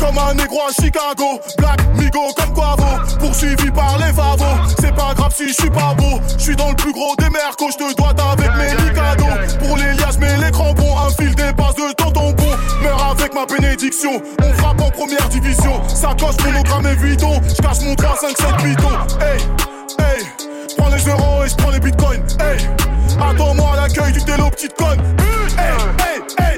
Comme 0.00 0.18
un 0.18 0.34
négro 0.34 0.60
à 0.68 0.72
Chicago. 0.72 1.40
Black, 1.58 1.80
Migo, 1.94 2.32
comme 2.36 2.52
Quavo. 2.52 3.18
Poursuivi 3.18 3.70
par 3.70 3.96
les 3.98 4.12
favos. 4.12 4.44
C'est 4.80 4.94
pas 4.94 5.14
grave 5.14 5.32
si 5.34 5.48
je 5.48 5.54
suis 5.54 5.70
pas 5.70 5.94
beau. 5.94 6.20
Je 6.36 6.42
suis 6.42 6.56
dans 6.56 6.70
le 6.70 6.74
plus 6.74 6.92
gros 6.92 7.14
des 7.16 7.30
mercos, 7.30 7.70
je 7.70 7.76
te 7.76 7.94
dois 7.94 8.14
avec 8.32 8.50
mes 8.56 8.74
licados. 8.84 9.58
Pour 9.58 9.76
les 9.76 9.92
liasses, 9.94 10.18
mais 10.18 10.36
les 10.38 10.50
crampons, 10.50 10.98
un 10.98 11.10
fil 11.10 11.34
des 11.34 11.52
bases 11.52 11.74
de 11.74 11.92
ton 11.94 12.10
tampon. 12.10 12.56
Meurs 12.82 13.10
avec 13.10 13.34
ma 13.34 13.46
bénédiction, 13.46 14.20
on 14.42 14.52
frappe 14.54 14.80
en 14.80 14.90
première 14.90 15.28
division. 15.28 15.80
Sacoche, 15.88 16.36
monogramme 16.44 16.86
et 16.86 16.96
vidon. 16.96 17.40
Je 17.48 17.62
cache 17.62 17.80
mon 17.82 17.94
3, 17.94 18.16
5, 18.20 18.36
7 18.36 18.56
bidons. 18.64 18.88
Hey, 19.20 19.38
hey, 19.98 20.26
prends 20.76 20.88
les 20.88 21.08
euros 21.08 21.44
et 21.44 21.48
je 21.48 21.54
prends 21.56 21.70
les 21.70 21.80
bitcoins. 21.80 22.22
Hey, 22.40 22.68
attends-moi 23.20 23.72
à 23.74 23.76
l'accueil 23.82 24.12
du 24.12 24.24
télo, 24.24 24.50
petite 24.50 24.74
conne. 24.74 25.00
Hey, 25.58 25.74
hey, 25.98 26.52
hey, 26.52 26.55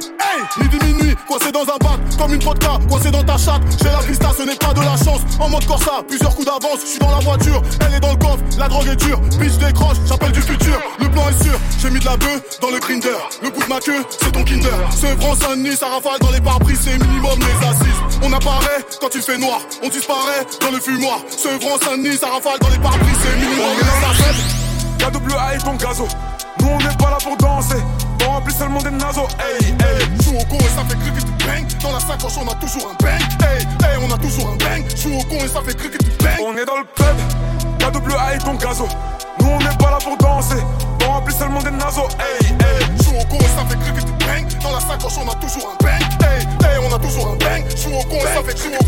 midi 0.57 0.79
minuit, 0.85 1.15
coincé 1.27 1.53
dans 1.53 1.63
un 1.63 1.79
bac, 1.79 2.01
comme 2.19 2.35
une 2.35 2.43
vodka, 2.43 2.79
coincé 2.89 3.11
dans 3.11 3.23
ta 3.23 3.37
chatte. 3.37 3.63
J'ai 3.83 3.91
la 3.91 4.01
vista, 4.01 4.31
ce 4.37 4.43
n'est 4.43 4.57
pas 4.57 4.73
de 4.73 4.81
la 4.81 4.97
chance. 4.97 5.21
En 5.39 5.49
mode 5.49 5.65
Corsa, 5.67 6.03
plusieurs 6.07 6.35
coups 6.35 6.47
d'avance, 6.47 6.81
je 6.83 6.87
suis 6.87 6.99
dans 6.99 7.11
la 7.11 7.21
voiture, 7.21 7.63
elle 7.87 7.95
est 7.95 8.01
dans 8.01 8.13
le 8.13 8.17
coffre, 8.17 8.43
la 8.59 8.69
drogue 8.69 8.89
est 8.89 8.97
dure. 8.97 9.21
Bitch 9.39 9.59
décroche, 9.59 9.97
j'appelle 10.07 10.33
du 10.33 10.43
futur, 10.43 10.79
le 10.99 11.09
plan 11.11 11.29
est 11.29 11.43
sûr. 11.43 11.59
J'ai 11.81 11.91
mis 11.91 12.01
de 12.01 12.05
la 12.05 12.17
bœuf 12.17 12.61
dans 12.61 12.71
le 12.71 12.79
grinder, 12.79 13.19
le 13.43 13.51
bout 13.51 13.63
de 13.63 13.69
ma 13.69 13.81
queue, 13.81 14.05
c'est 14.11 14.33
ton 14.33 14.45
kinder. 14.45 14.73
C'est 14.91 15.21
France 15.21 15.39
Saint-Denis, 15.39 15.77
ça 15.77 15.87
rafale 15.89 16.19
dans 16.21 16.31
les 16.31 16.41
pare-bris, 16.41 16.77
c'est 16.81 16.99
minimum 16.99 17.39
les 17.39 17.67
assises. 17.67 18.19
On 18.23 18.33
apparaît 18.33 18.85
quand 19.01 19.15
il 19.15 19.23
fait 19.23 19.39
noir, 19.39 19.61
on 19.83 19.89
disparaît 19.89 20.47
dans 20.61 20.71
le 20.71 20.81
fumoir. 20.81 21.19
Ce 21.31 21.49
France 21.49 21.81
Saint-Denis, 21.85 22.17
ça 22.17 22.29
rafale 22.29 22.59
dans 22.61 22.69
les 22.69 22.79
pare-bris, 22.79 23.17
c'est 23.23 23.37
minimum 23.37 23.77
les 23.81 24.25
assises. 24.25 24.68
KWA 24.99 25.55
et 25.55 25.59
ton 25.59 25.75
gazo. 25.75 26.07
Nous 26.61 26.69
on 26.69 26.79
n'est 26.79 26.97
pas 26.97 27.11
là 27.11 27.19
pour 27.23 27.37
danser, 27.37 27.83
on 28.27 28.33
remplit 28.33 28.55
seulement 28.55 28.83
des 28.83 28.91
naseaux. 28.91 29.29
Hey, 29.39 29.69
hey. 29.69 30.23
Joue 30.23 30.37
au 30.37 30.45
con 30.45 30.59
et 30.59 30.69
ça 30.75 30.85
fait 30.89 30.97
que 30.97 31.21
tu 31.21 31.47
bang. 31.47 31.67
Dans 31.83 31.93
la 31.93 32.01
sacoche, 32.01 32.39
on 32.43 32.49
a 32.51 32.55
toujours 32.57 32.91
un 32.91 33.05
bang. 33.05 33.21
Hey, 33.43 33.63
hey, 33.63 33.99
on 34.03 34.13
a 34.13 34.19
toujours 34.19 34.51
un 34.51 34.57
bang. 34.57 34.85
Joue 34.97 35.19
au 35.19 35.23
con 35.25 35.37
et 35.37 35.49
ça 35.49 35.61
fait 35.65 35.75
que 35.75 35.97
tu 35.97 36.11
bang. 36.23 36.37
On 36.45 36.57
est 36.57 36.65
dans 36.65 36.79
le 36.79 36.85
club, 36.95 37.17
KWA 37.79 38.35
et 38.35 38.39
ton 38.39 38.55
gazo. 38.55 38.89
Nous 39.41 39.49
on 39.49 39.59
n'est 39.59 39.77
pas 39.77 39.91
là 39.91 39.99
pour 40.03 40.17
danser, 40.17 40.63
on 41.07 41.13
remplit 41.13 41.35
seulement 41.35 41.63
des 41.63 41.71
naseaux. 41.71 42.09
Hey, 42.19 42.49
hey. 42.49 43.05
Joue 43.05 43.17
au 43.19 43.25
con 43.27 43.39
et 43.39 43.49
ça 43.57 43.65
fait 43.69 43.77
que 43.77 44.01
tu 44.01 44.13
bang. 44.27 44.47
Dans 44.63 44.73
la 44.73 44.81
sacoche, 44.81 45.19
on 45.25 45.31
a 45.31 45.35
toujours 45.37 45.71
un 45.73 45.85
bang. 45.85 46.03
Hey, 46.23 46.43
hey, 46.43 46.79
on 46.83 46.95
a 46.95 46.99
toujours 46.99 47.29
un 47.29 47.37
bang. 47.37 47.65
Joue 47.77 47.95
au 47.95 48.03
con 48.05 48.17
et 48.17 48.35
ça 48.35 48.43
fait 48.45 48.55
que 48.55 48.61
tu 48.61 48.71
bang. 48.71 48.79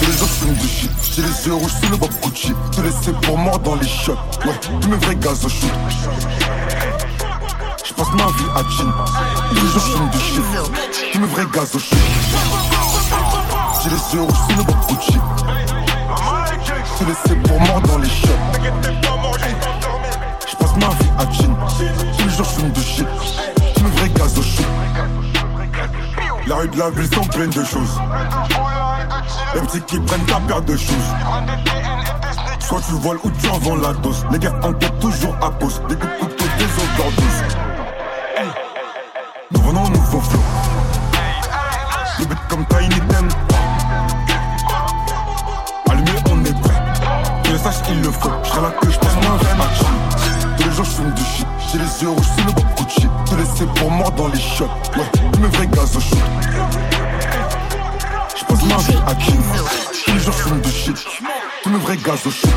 Tous 0.00 0.06
les 0.06 0.22
autres 0.22 0.32
fument 0.32 0.54
du 0.54 0.66
shit, 0.68 0.90
j'ai 1.14 1.22
les 1.22 1.46
yeux 1.46 1.54
rouges 1.54 1.72
sous 1.82 1.90
le 1.90 1.96
bob 1.96 2.10
Gucci 2.22 2.52
Te 2.72 2.80
laisser 2.80 3.12
pour 3.22 3.36
mort 3.36 3.58
dans 3.58 3.74
les 3.76 3.86
shots, 3.86 4.16
ouais, 4.46 4.54
tous 4.80 4.88
mes 4.88 4.96
vrais 4.96 5.16
gaz 5.16 5.44
au 5.44 5.48
shoot. 5.48 5.70
J'passe 7.84 8.10
ma 8.12 8.26
vie 8.26 8.50
à 8.54 8.62
jean, 8.70 8.92
tous 9.48 9.54
les 9.54 9.60
jours 9.60 9.82
fume 9.82 10.10
du 10.10 10.18
shit, 10.18 10.42
tous 11.12 11.18
mes 11.20 11.26
vrais 11.26 11.46
gaz 11.52 11.74
au 11.74 11.78
shoot. 11.78 11.98
J'ai 13.82 13.90
les 13.90 14.14
yeux 14.14 14.22
rouges 14.22 14.38
sous 14.48 14.56
le 14.56 14.62
bob 14.64 14.76
Gucci 14.88 15.18
Te 16.98 17.04
laisser 17.04 17.36
pour 17.42 17.60
mort 17.60 17.80
dans 17.82 17.98
les 17.98 18.08
shots 18.08 18.28
J'passe 20.48 20.76
ma 20.76 20.88
vie 20.88 21.10
à 21.18 21.30
jean, 21.30 21.56
tous 22.18 22.24
les 22.24 22.34
jours 22.34 22.46
fume 22.46 22.70
du 22.70 22.82
shit, 22.82 23.06
tous 23.74 23.84
mes 23.84 23.90
vrais 23.90 24.08
gaz 24.10 24.38
au 24.38 24.42
shoot 24.42 25.29
La 26.46 26.56
rue 26.56 26.68
de 26.68 26.78
la 26.78 26.90
ville 26.90 27.14
sont 27.14 27.24
pleines 27.24 27.50
de 27.50 27.64
choses 27.64 28.00
les 29.54 29.60
petits 29.62 29.80
qui 29.82 29.98
prennent 30.00 30.24
ta 30.26 30.40
paire 30.40 30.62
de 30.62 30.76
choses. 30.76 31.10
Soit 32.60 32.80
tu 32.86 32.92
voles 32.94 33.18
ou 33.24 33.30
tu 33.30 33.48
en 33.48 33.58
vends 33.58 33.76
la 33.76 33.92
dose. 33.94 34.24
Les 34.30 34.38
gars 34.38 34.54
enquêtent 34.62 34.98
toujours 35.00 35.36
à 35.42 35.50
pause. 35.50 35.80
Des 35.88 35.96
coups 35.96 36.12
de 36.12 36.18
couteau, 36.18 36.44
des 36.58 36.64
overdoses. 36.64 37.56
Nous 39.50 39.60
venons 39.60 39.88
nouveau 39.88 40.20
flow. 40.20 40.40
Le 42.20 42.24
but 42.26 42.38
comme 42.48 42.64
Tiny 42.66 43.00
Dem. 43.08 43.28
Allumé, 45.90 46.10
on 46.30 46.44
est 46.44 46.60
prêt. 46.60 46.82
Que 47.42 47.58
sache, 47.58 47.76
il 47.88 48.02
le 48.02 48.10
faut. 48.10 48.30
J'serai 48.44 48.62
là 48.62 48.70
que 48.80 48.90
j'passe 48.90 49.16
mon 49.16 49.36
vrai 49.36 49.54
match. 49.56 49.80
Tous 50.56 50.64
les 50.64 50.70
jours, 50.70 50.84
j'fume 50.84 51.12
du 51.12 51.22
shit. 51.24 51.46
J'ai 51.72 51.78
les 51.78 52.02
yeux 52.02 52.10
rouges 52.10 52.26
sous 52.26 52.46
le 52.46 52.52
bob 52.52 52.69
Laisser 53.60 53.72
pour 53.74 53.90
mort 53.90 54.12
dans 54.12 54.28
les 54.28 54.40
shots. 54.40 54.64
Ouais, 54.96 55.04
mes 55.38 55.48
vrais 55.48 55.66
gaz 55.66 55.94
au 55.94 56.00
shoot. 56.00 56.18
J'pose 58.36 58.62
ma 58.64 58.76
vie 58.76 58.98
à 59.06 59.14
qui 59.14 59.32
Tous 60.04 60.12
les 60.12 60.20
jours 60.20 60.34
fume 60.34 60.60
du 60.60 60.70
shit. 60.70 60.96
Tous 61.62 61.68
mes 61.68 61.78
vrais 61.78 61.96
gaz 61.98 62.26
au 62.26 62.30
shit 62.30 62.50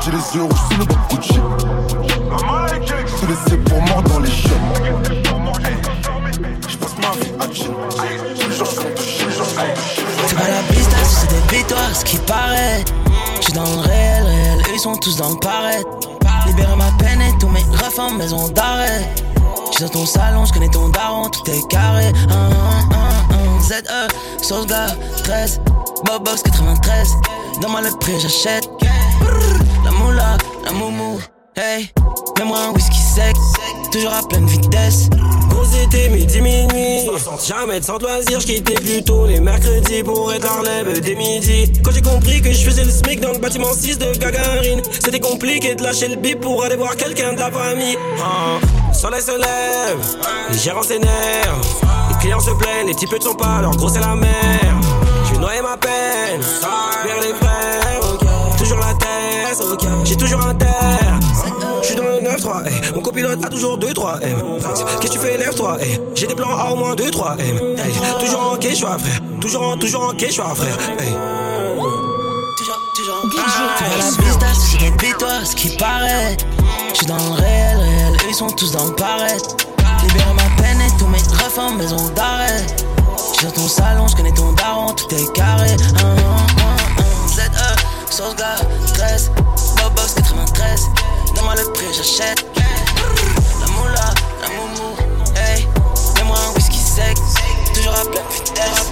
J'ai 0.00 0.10
les 0.10 0.34
yeux 0.34 0.42
rouges 0.42 0.58
sous 0.68 0.78
le 0.78 0.84
bob 0.84 0.98
Gucci 1.10 1.40
Te 3.20 3.26
laisser 3.26 3.56
pour 3.58 3.82
mort 3.82 4.02
dans 4.02 4.18
les 4.18 4.30
shots. 4.30 4.48
J'passe 6.68 6.96
ma 6.96 7.10
vie 7.12 7.32
à 7.38 7.52
Jean 7.52 7.72
Tous 7.88 8.48
les 8.48 8.64
fume 8.64 8.94
du 8.94 9.02
shit. 9.02 9.28
C'est 10.26 10.36
pas 10.36 10.48
la 10.48 10.74
piste, 10.74 10.96
c'est 11.04 11.30
des 11.30 11.56
victoires, 11.56 11.94
ce 11.94 12.04
qui 12.04 12.16
paraît. 12.18 12.84
J'suis 13.40 13.52
dans 13.52 13.62
le 13.62 13.80
réel, 13.80 14.24
réel, 14.24 14.58
eux 14.58 14.74
ils 14.74 14.80
sont 14.80 14.96
tous 14.96 15.16
dans 15.16 15.30
le 15.30 15.38
paraître 15.38 16.09
Libérer 16.50 16.74
ma 16.74 16.90
peine 16.98 17.22
et 17.22 17.38
tous 17.38 17.48
mes 17.48 17.62
refs 17.62 18.00
en 18.00 18.10
maison 18.10 18.48
d'arrêt. 18.48 19.08
J'suis 19.70 19.84
dans 19.84 19.90
ton 19.90 20.04
salon, 20.06 20.44
j'connais 20.44 20.68
ton 20.68 20.88
daron, 20.88 21.28
tout 21.28 21.48
est 21.48 21.64
carré. 21.68 22.10
ZE, 23.60 24.42
sauce 24.42 24.66
gars, 24.66 24.88
13 25.22 25.60
Bobox 26.04 26.42
93 26.42 27.14
Donne-moi 27.60 27.82
le 27.82 27.96
prix, 27.98 28.18
j'achète. 28.18 28.68
La 29.84 29.92
moula, 29.92 30.38
la 30.64 30.72
moumou 30.72 31.20
Hey, 31.54 31.88
mets-moi 32.36 32.58
un 32.58 32.72
whisky 32.72 32.98
sec. 32.98 33.36
Toujours 33.92 34.12
à 34.12 34.26
pleine 34.26 34.46
vitesse 34.46 35.08
Été 35.82 36.08
midi 36.08 36.40
minuit. 36.40 37.08
Jamais 37.46 37.80
sans 37.82 37.98
loisir, 37.98 38.40
j'quittais 38.40 38.74
plutôt 38.74 39.26
les 39.26 39.40
mercredis 39.40 40.02
pour 40.02 40.32
être 40.32 40.58
relève 40.58 41.00
dès 41.00 41.14
midi 41.14 41.70
Quand 41.82 41.90
j'ai 41.92 42.02
compris 42.02 42.40
que 42.40 42.52
je 42.52 42.64
faisais 42.64 42.84
le 42.84 42.90
SMIC 42.90 43.20
dans 43.20 43.32
le 43.32 43.38
bâtiment 43.38 43.72
6 43.72 43.98
de 43.98 44.12
Gagarine 44.18 44.82
C'était 44.92 45.20
compliqué 45.20 45.74
de 45.74 45.82
lâcher 45.82 46.08
le 46.08 46.16
bip 46.16 46.40
pour 46.40 46.62
aller 46.64 46.76
voir 46.76 46.96
quelqu'un 46.96 47.32
de 47.32 47.38
la 47.38 47.50
famille. 47.50 47.96
Ah. 48.22 48.58
Soleil 48.92 49.22
se 49.22 49.30
lève, 49.30 50.00
les 50.50 50.58
gérants 50.58 50.82
s'énervent. 50.82 51.80
Les 52.10 52.16
clients 52.20 52.40
se 52.40 52.50
plaignent, 52.50 52.88
les 52.88 52.94
types 52.94 53.12
ne 53.12 53.20
sont 53.20 53.34
pas, 53.34 53.60
leur 53.62 53.76
gros 53.76 53.88
c'est 53.88 54.00
la 54.00 54.14
mer 54.14 54.30
Je 55.24 55.38
vais 55.38 55.62
ma 55.62 55.76
peine, 55.76 56.40
vers 57.04 57.20
les 57.20 57.34
frères 57.34 57.89
j'ai 60.04 60.16
toujours 60.16 60.46
un 60.46 60.54
terre 60.54 61.18
J'suis 61.82 61.96
dans 61.96 62.04
le 62.04 62.20
9-3, 62.20 62.66
hey. 62.66 62.92
mon 62.94 63.00
copilote 63.00 63.44
a 63.44 63.48
toujours 63.48 63.78
2-3 63.78 64.22
hey. 64.22 64.34
Qu'est-ce 65.00 65.10
que 65.10 65.12
tu 65.12 65.18
fais, 65.18 65.38
lève-toi 65.38 65.78
hey. 65.80 66.00
J'ai 66.14 66.26
des 66.26 66.34
plans 66.34 66.56
à 66.56 66.70
au 66.70 66.76
moins 66.76 66.94
2-3 66.94 67.38
hey. 67.40 67.54
Toujours 68.20 68.52
en 68.52 68.56
quechua, 68.56 68.98
frère 68.98 69.20
Toujours 69.40 69.62
en, 69.62 69.76
toujours 69.76 70.04
en 70.04 70.14
quechua, 70.14 70.54
frère 70.54 70.76
hey. 70.98 71.14
la 73.98 74.22
pista, 74.22 74.46
c'est 74.54 74.78
des 74.78 75.06
victoires, 75.06 75.44
ce 75.44 75.56
qui 75.56 75.76
paraît. 75.76 76.36
J'suis 76.94 77.06
dans 77.06 77.16
le 77.16 77.40
réel, 77.40 77.78
réel, 77.78 78.12
eux 78.14 78.28
ils 78.28 78.34
sont 78.34 78.50
tous 78.50 78.72
dans 78.72 78.84
le 78.84 78.94
paraître. 78.94 79.56
Libérer 80.02 80.34
ma 80.34 80.62
peine 80.62 80.80
et 80.80 80.98
tous 80.98 81.06
mes 81.06 81.18
refs 81.18 81.58
en 81.58 81.72
maison 81.72 82.08
d'arrêt. 82.14 82.66
J'suis 83.34 83.46
dans 83.46 83.52
ton 83.52 83.68
salon, 83.68 84.06
j'connais 84.06 84.32
ton 84.32 84.52
daron, 84.52 84.92
tout 84.92 85.14
est 85.14 85.32
carré. 85.32 85.68
ZE, 85.68 86.29
sauce 88.20 88.36
gars, 88.36 88.56
13, 88.94 89.30
Bobox 89.76 90.14
93. 90.14 90.90
Donne-moi 91.34 91.54
le 91.54 91.72
prix, 91.72 91.86
j'achète. 91.96 92.44
La 93.60 93.66
moula, 93.68 94.12
la 94.42 94.48
moumou, 94.48 94.94
hey. 95.36 95.66
Mets-moi 96.16 96.36
un 96.36 96.54
whisky 96.54 96.78
sec, 96.78 97.16
toujours 97.74 97.94
à 97.94 98.04
pleine 98.04 98.22
vitesse. 98.34 98.90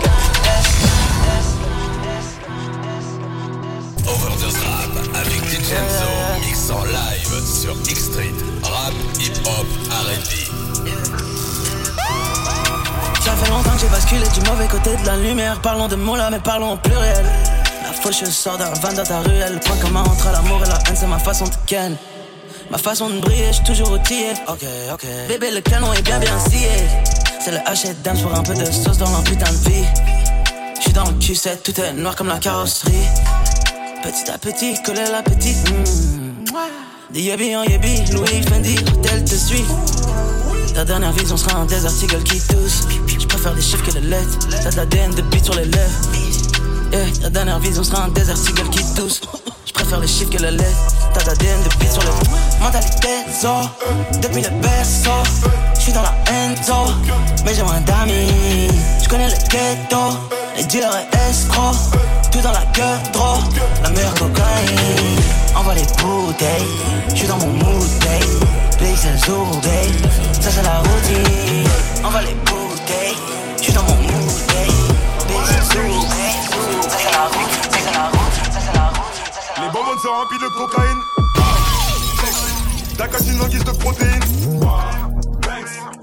Overdose 4.07 4.57
Rap 4.65 4.93
avec 5.15 5.45
DJ 5.51 5.73
Enzo, 5.73 6.11
mix 6.41 6.71
en 6.71 6.85
live 6.85 7.45
sur 7.45 7.75
X 7.85 8.05
Street. 8.05 8.35
Rap, 8.63 8.95
hip 9.21 9.35
hop, 9.45 9.67
R&B. 9.91 10.33
Ça 13.23 13.33
fait 13.33 13.51
longtemps 13.51 13.73
que 13.73 13.81
j'ai 13.81 13.89
basculé 13.89 14.27
du 14.29 14.41
mauvais 14.49 14.69
côté 14.69 14.97
de 14.97 15.07
la 15.07 15.17
lumière. 15.17 15.61
Parlons 15.61 15.89
de 15.89 15.97
mots 15.97 16.17
là, 16.17 16.31
mais 16.31 16.41
parlons 16.41 16.73
au 16.73 16.77
pluriel. 16.79 17.27
La 17.99 18.05
fauche 18.05 18.31
sort 18.31 18.57
d'un 18.57 18.73
van 18.75 18.93
dans 18.93 19.03
ta 19.03 19.19
ruelle. 19.19 19.55
Le 19.55 19.59
point 19.59 19.77
commun 19.79 20.03
entre 20.03 20.31
l'amour 20.31 20.63
et 20.65 20.69
la 20.69 20.79
haine, 20.87 20.95
c'est 20.95 21.09
ma 21.09 21.19
façon 21.19 21.47
de 21.47 21.55
ken. 21.67 21.97
Ma 22.71 22.79
façon 22.79 23.11
de 23.11 23.19
briller, 23.19 23.53
j'suis 23.53 23.65
toujours 23.65 23.91
outillé. 23.91 24.35
Ok, 24.47 24.65
ok. 24.93 25.05
Bébé, 25.27 25.51
le 25.51 25.61
canon 25.61 25.93
est 25.93 26.03
bien 26.03 26.21
bien 26.21 26.39
scié. 26.39 26.69
C'est 27.41 27.51
le 27.51 27.59
hachette 27.67 28.01
dance 28.03 28.23
pour 28.23 28.33
un 28.33 28.45
peu 28.45 28.55
de 28.55 28.65
sauce 28.67 28.99
dans 28.99 29.11
leur 29.11 29.25
putain 29.25 29.51
de 29.51 29.69
vie. 29.69 29.85
J'suis 30.79 30.93
dans 30.93 31.07
le 31.07 31.15
Q7, 31.15 31.63
tout 31.65 31.81
est 31.81 31.93
noir 31.93 32.15
comme 32.15 32.29
la 32.29 32.39
carrosserie. 32.39 32.93
Petit 34.05 34.31
à 34.31 34.39
petit, 34.39 34.81
coller 34.85 35.11
la 35.11 35.23
petite. 35.23 35.69
Mmh. 35.69 36.55
Des 37.11 37.57
en 37.57 37.65
yébi, 37.65 38.05
Louis 38.13 38.43
Fendi, 38.49 38.77
tel 39.03 39.25
te 39.25 39.35
suit. 39.35 39.65
Ta 40.73 40.85
dernière 40.85 41.13
vision 41.13 41.37
sera 41.37 41.59
un 41.59 41.67
des 41.67 41.85
articles 41.85 42.23
qui 42.23 42.39
tousse. 42.47 42.87
Je 43.09 43.27
préfère 43.27 43.55
les 43.55 43.63
chiffres 43.63 43.85
que 43.85 43.95
les 43.99 44.07
lettres. 44.07 44.39
T'as 44.63 44.71
de 44.71 44.77
l'ADN 44.77 45.11
de 45.17 45.23
beat 45.23 45.45
sur 45.45 45.55
les 45.55 45.65
lèvres. 45.65 46.48
Yeah, 46.91 47.05
ta 47.21 47.29
dernière 47.29 47.59
vision 47.59 47.85
sera 47.85 48.05
un 48.05 48.09
des 48.09 48.31
articles 48.31 48.69
qui 48.71 48.83
tousse. 48.95 49.21
Je 49.67 49.73
préfère 49.73 50.01
les 50.01 50.07
chiffres 50.07 50.31
que 50.31 50.43
les 50.43 50.51
lettres. 50.53 50.95
T'as 51.13 51.21
de 51.21 51.27
l'ADN 51.27 51.63
de 51.63 51.69
beat 51.79 51.93
sur 51.93 52.03
les 52.03 52.09
Mentalité 52.63 53.09
zo, 53.41 53.49
depuis 54.23 54.43
le 54.43 54.49
berceau. 54.61 55.11
J'suis 55.79 55.93
dans 55.93 56.03
la 56.03 56.15
enzo, 56.33 56.93
mais 57.45 57.55
j'ai 57.55 57.63
moins 57.63 57.81
d'amis. 57.83 58.71
J'connais 59.03 59.29
le 59.29 59.37
ghetto, 59.51 60.17
les 60.57 60.65
dealers 60.65 60.97
et 60.97 61.31
escrocs. 61.31 61.77
Tout 62.33 62.41
dans 62.41 62.53
la 62.53 62.65
gueule, 62.73 63.13
trop, 63.13 63.39
la 63.83 63.91
meilleure 63.91 64.15
cocaïne. 64.15 65.21
Envoie 65.57 65.75
les 65.75 65.87
bouteilles, 66.03 66.69
j'suis 67.15 67.29
dans 67.29 67.37
mon 67.37 67.53
mood. 67.53 67.89
Please 68.79 68.97
c'est 68.97 69.27
zoo, 69.27 69.45
babe. 69.63 70.11
Ça 70.41 70.51
c'est 70.51 70.63
la 70.63 70.79
routine. 70.79 71.69
Envoie 72.05 72.23
les 72.23 72.35
bouteilles, 72.47 73.17
j'suis 73.61 73.73
dans 73.73 73.83
mon 73.83 73.95
mood, 73.97 74.08
sont 80.09 80.15
remplis 80.15 80.39
de 80.39 80.49
cocaïne. 80.49 81.03
D'acatine 82.97 83.41
en 83.43 83.47
guise 83.47 83.65
de 83.65 83.73
protéines. 83.73 84.25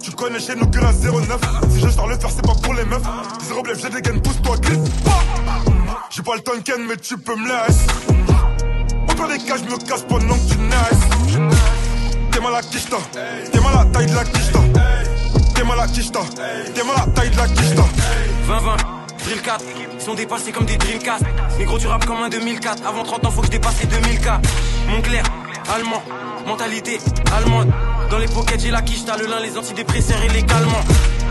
Tu 0.02 0.12
connais 0.12 0.40
chez 0.40 0.56
nous 0.56 0.68
que 0.68 0.80
la 0.80 0.92
09. 0.94 1.40
Si 1.72 1.80
je 1.80 1.90
sors 1.90 2.08
le 2.08 2.18
faire, 2.18 2.30
c'est 2.30 2.46
pas 2.46 2.54
pour 2.54 2.74
les 2.76 2.86
meufs. 2.86 3.02
Zéro 3.48 3.64
blef, 3.64 3.82
j'ai 3.82 3.90
des 3.90 4.02
gaines, 4.02 4.22
pousse-toi, 4.22 4.58
glisse. 4.58 4.92
J'ai 6.12 6.22
pas 6.22 6.36
le 6.36 6.42
tonken, 6.42 6.86
mais 6.88 6.98
tu 6.98 7.18
peux 7.18 7.36
me 7.36 7.48
laisser. 7.48 7.88
Au 9.10 9.14
pire 9.14 9.28
des 9.28 9.40
cas, 9.40 9.58
je 9.58 9.64
me 9.64 9.78
casse 9.78 10.04
pendant 10.04 10.36
que 10.36 10.52
tu 10.52 10.58
naisses. 10.60 11.06
T'es 12.32 12.40
mal 12.40 12.56
à 12.56 12.62
quicheta. 12.62 12.98
T'es 13.52 13.60
mal 13.60 13.74
à 13.74 13.84
la 13.84 13.86
taille 13.86 14.06
de 14.06 14.16
la 14.16 14.24
quicheta. 14.24 14.60
T'es 15.56 15.64
mal 15.64 15.80
à 15.80 15.88
quicheta. 15.88 16.20
T'es 16.76 16.84
mal 16.84 16.96
à 16.96 17.06
la 17.08 17.12
taille 17.12 17.32
de 17.32 17.38
la 17.38 17.48
quicheta. 17.48 17.84
20-20, 18.48 19.24
drill 19.24 19.42
4, 19.42 19.66
ils 19.80 19.95
sont 20.06 20.14
dépassés 20.14 20.52
comme 20.52 20.66
des 20.66 20.78
Dreamcast. 20.78 21.24
Mais 21.58 21.66
gros, 21.66 21.80
tu 21.80 21.88
rappes 21.88 22.06
comme 22.06 22.22
un 22.22 22.30
2004. 22.30 22.86
Avant 22.86 23.04
30 23.04 23.26
ans, 23.26 23.32
faut 23.32 23.42
que 23.42 23.48
je 23.48 23.52
dépasse 23.52 23.82
les 23.82 23.88
2000K. 23.88 24.40
Mon 24.88 25.02
clair, 25.02 25.24
allemand, 25.76 26.04
mentalité 26.46 27.00
allemande. 27.36 27.72
Dans 28.12 28.20
les 28.20 28.28
pockets, 28.28 28.62
j'ai 28.62 28.70
la 28.70 28.84
quiche, 28.84 29.04
t'as 29.04 29.18
le 29.18 29.26
lin, 29.26 29.40
les 29.40 29.58
antidépresseurs 29.58 30.22
et 30.24 30.30
les 30.30 30.44
calmants. 30.44 30.84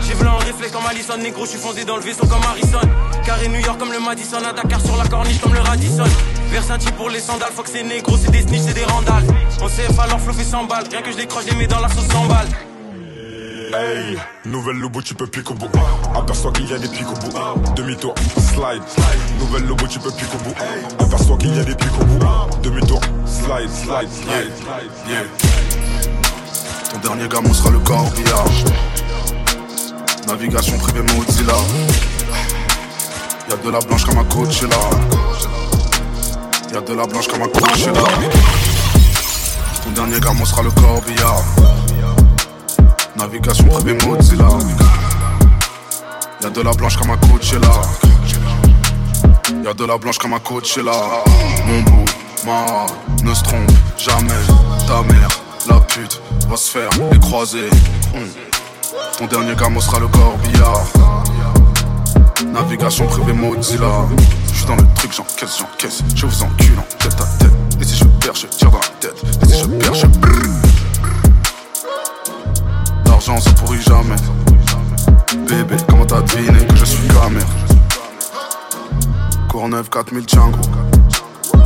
J'ai 0.05 0.13
v'là 0.13 0.33
en 0.33 0.37
réflexe 0.39 0.73
comme 0.73 0.85
Allison, 0.85 1.17
négro, 1.17 1.45
je 1.45 1.51
suis 1.51 1.59
fondé 1.59 1.85
dans 1.85 1.95
le 1.95 2.01
vaisseau 2.01 2.27
comme 2.27 2.43
Harrison. 2.43 2.81
Carré 3.25 3.47
New 3.47 3.61
York 3.61 3.79
comme 3.79 3.93
le 3.93 3.99
Madison, 3.99 4.43
à 4.43 4.51
Dakar 4.51 4.81
sur 4.81 4.97
la 4.97 5.07
corniche 5.07 5.39
comme 5.39 5.53
le 5.53 5.61
Radisson. 5.61 6.03
Versatile 6.51 6.91
pour 6.93 7.09
les 7.09 7.19
sandales, 7.19 7.51
faut 7.55 7.63
que 7.63 7.69
c'est 7.69 7.83
négro, 7.83 8.17
c'est 8.17 8.31
des 8.31 8.41
snitch, 8.41 8.63
c'est 8.67 8.73
des 8.73 8.83
randales. 8.83 9.23
On 9.61 9.69
sait 9.69 9.87
alors 9.97 10.19
flow 10.19 10.33
fait 10.33 10.43
100 10.43 10.65
balles, 10.65 10.83
rien 10.91 11.01
que 11.01 11.11
je 11.11 11.17
décroche, 11.17 11.45
les 11.45 11.55
mets 11.55 11.67
dans 11.67 11.79
la 11.79 11.87
sauce 11.87 12.07
100 12.07 12.25
balles. 12.25 12.49
Hey, 13.77 14.17
nouvelle 14.45 14.77
lobo, 14.77 15.01
tu 15.01 15.13
peux 15.15 15.27
pique 15.27 15.51
au 15.51 15.53
bout. 15.53 15.69
Aperçois 16.15 16.53
qu'il 16.53 16.69
y 16.69 16.73
a 16.73 16.77
des 16.77 16.87
pics 16.87 17.09
au 17.09 17.13
bout. 17.13 17.73
Demi-tour, 17.75 18.15
slide. 18.37 18.81
Nouvelle 19.37 19.65
lobo, 19.65 19.85
tu 19.85 19.99
peux 19.99 20.11
pique 20.11 20.33
au 20.33 20.37
bout. 20.37 20.55
Aperçois 20.97 21.37
qu'il 21.37 21.53
y 21.53 21.59
a 21.59 21.63
des 21.65 21.75
pics 21.75 21.99
au 21.99 22.05
bout. 22.05 22.25
Demi-tour, 22.63 23.01
slide, 23.25 23.69
slide, 23.69 24.07
slide, 24.09 24.51
yeah. 25.09 25.23
Ton 26.89 26.99
dernier 26.99 27.27
gamin 27.27 27.53
sera 27.53 27.69
le 27.71 27.79
corbillard. 27.79 28.45
Navigation 30.27 30.77
privée 30.77 31.01
Mozilla. 31.13 31.55
Y'a 33.49 33.57
de 33.57 33.69
la 33.69 33.79
blanche 33.79 34.05
comme 34.05 34.19
un 34.19 34.23
coach 34.23 34.61
là. 34.61 34.77
Y'a 36.71 36.79
de 36.79 36.93
la 36.93 37.05
blanche 37.07 37.27
comme 37.27 37.41
un 37.41 37.49
coach. 37.49 37.83
Ton 39.83 39.91
dernier 39.91 40.21
gamin 40.21 40.45
sera 40.45 40.63
le 40.63 40.71
corbillard. 40.71 41.43
Navigation 43.17 43.65
privée 43.65 43.97
Mozilla. 44.05 44.49
Y'a 46.41 46.49
de 46.49 46.61
la 46.61 46.71
blanche 46.71 46.97
comme 46.97 47.11
un 47.11 47.17
coach 47.17 47.53
là. 47.53 47.81
Y'a 49.63 49.73
de 49.73 49.85
la 49.85 49.97
blanche 49.97 50.17
comme 50.17 50.33
un 50.33 50.39
coach 50.39 50.77
là. 50.77 50.91
Mon 51.65 51.81
bout, 51.81 52.05
ma 52.45 52.85
ne 53.23 53.33
se 53.33 53.43
trompe 53.43 53.71
jamais. 53.97 54.27
Ta 54.85 55.01
mère, 55.03 55.29
la 55.69 55.79
pute, 55.79 56.21
va 56.49 56.57
se 56.57 56.71
faire 56.71 56.89
les 57.11 57.19
croisés. 57.19 57.69
Hum. 58.13 58.27
Ton 59.17 59.27
dernier 59.27 59.55
gamin 59.55 59.79
sera 59.79 59.99
le 59.99 60.07
corbillard. 60.07 60.85
Navigation 62.51 63.07
privée 63.07 63.33
Mozilla. 63.33 64.05
J'suis 64.53 64.65
dans 64.65 64.75
le 64.75 64.83
truc, 64.95 65.13
j'encaisse, 65.13 65.57
j'encaisse. 65.59 66.03
Je 66.15 66.25
vous 66.25 66.43
encule 66.43 66.79
en 66.79 66.97
tête 67.03 67.21
à 67.21 67.25
tête. 67.37 67.51
Et 67.79 67.85
si 67.85 67.95
je 67.95 68.03
perds, 68.03 68.35
je 68.35 68.47
tire 68.47 68.71
dans 68.71 68.79
la 68.79 68.87
tête. 68.99 69.23
Et 69.41 69.45
si 69.45 69.59
je 69.59 69.65
perds, 69.67 69.93
je. 69.93 70.64
L'argent 73.27 73.41
ça 73.41 73.51
pourrit 73.53 73.81
jamais. 73.81 74.15
Bébé, 75.47 75.77
comment 75.87 76.05
t'as 76.05 76.21
deviné 76.21 76.65
que 76.67 76.75
je 76.75 76.85
suis 76.85 77.07
camère 77.07 77.47
Courneuve 79.49 79.89
4000 79.89 80.25
tiens 80.25 80.49
gros. 80.49 81.61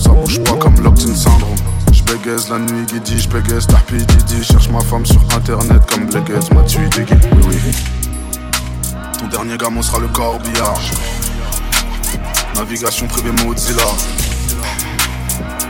Ça 0.00 0.10
bouge 0.10 0.42
pas 0.44 0.54
comme 0.54 0.80
locked 0.82 1.06
in 1.08 1.14
syndrome. 1.14 1.56
J'bégaise 1.92 2.48
la 2.48 2.58
nuit, 2.58 2.86
Guidi, 2.86 3.20
j'bégaise 3.20 3.66
Tarpi, 3.66 3.96
Didi. 3.96 4.42
Cherche 4.42 4.70
ma 4.70 4.80
femme 4.80 5.04
sur 5.04 5.20
internet 5.36 5.82
comme 5.90 6.06
Blégaise, 6.06 6.50
m'a 6.52 6.62
tué 6.62 6.88
Diggy. 6.88 7.14
Oui, 7.46 7.56
oui. 7.66 7.74
Ton 9.18 9.26
dernier 9.26 9.58
gamin 9.58 9.82
sera 9.82 9.98
le 9.98 10.08
corbillard. 10.08 10.80
Navigation 12.54 13.06
privée 13.06 13.32
Mozilla. 13.44 13.82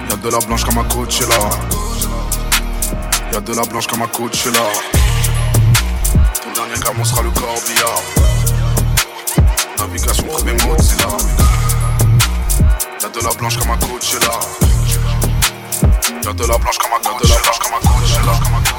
Y'a 0.09 0.17
de 0.17 0.29
la 0.29 0.39
blanche 0.47 0.65
comme 0.65 0.79
un 0.79 0.85
coach 0.85 1.21
là. 1.23 1.51
Y'a 3.33 3.41
de 3.41 3.55
la 3.55 3.63
blanche 3.63 3.89
comme 3.89 4.03
un 4.03 4.09
coach 4.09 4.47
là. 4.47 5.06
Ton 6.67 6.73
dernier 6.73 6.85
gamin 6.85 7.05
sera 7.05 7.23
le 7.23 7.31
corbillard. 7.31 8.03
Navigation 9.79 10.25
privée 10.25 10.57
Mozilla. 10.65 11.07
Y'a 13.01 13.09
de 13.09 13.21
la 13.25 13.35
blanche 13.35 13.57
comme 13.59 13.71
un 13.71 13.77
coach 13.77 14.15
là. 14.15 14.41
Y'a 16.25 16.33
de 16.33 16.45
la 16.45 16.59
blanche 16.59 16.79
comme 16.79 16.93
un 16.93 17.09
coach, 17.09 17.29
comme 17.61 17.75
un 17.75 18.27
là. 18.27 18.33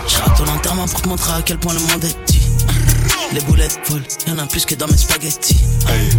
Je 0.05 0.17
rate 0.17 0.37
ton 0.37 0.47
enterrement 0.51 0.85
pour 0.85 1.01
te 1.01 1.07
montrer 1.07 1.33
à 1.33 1.41
quel 1.41 1.59
point 1.59 1.73
le 1.73 1.79
monde 1.79 2.03
est. 2.03 2.36
Les 3.33 3.41
boulettes 3.41 3.79
volent, 3.89 4.03
y'en 4.27 4.37
a 4.37 4.45
plus 4.47 4.65
que 4.65 4.75
dans 4.75 4.87
mes 4.87 4.97
spaghettis. 4.97 5.59
Hey, 5.87 6.09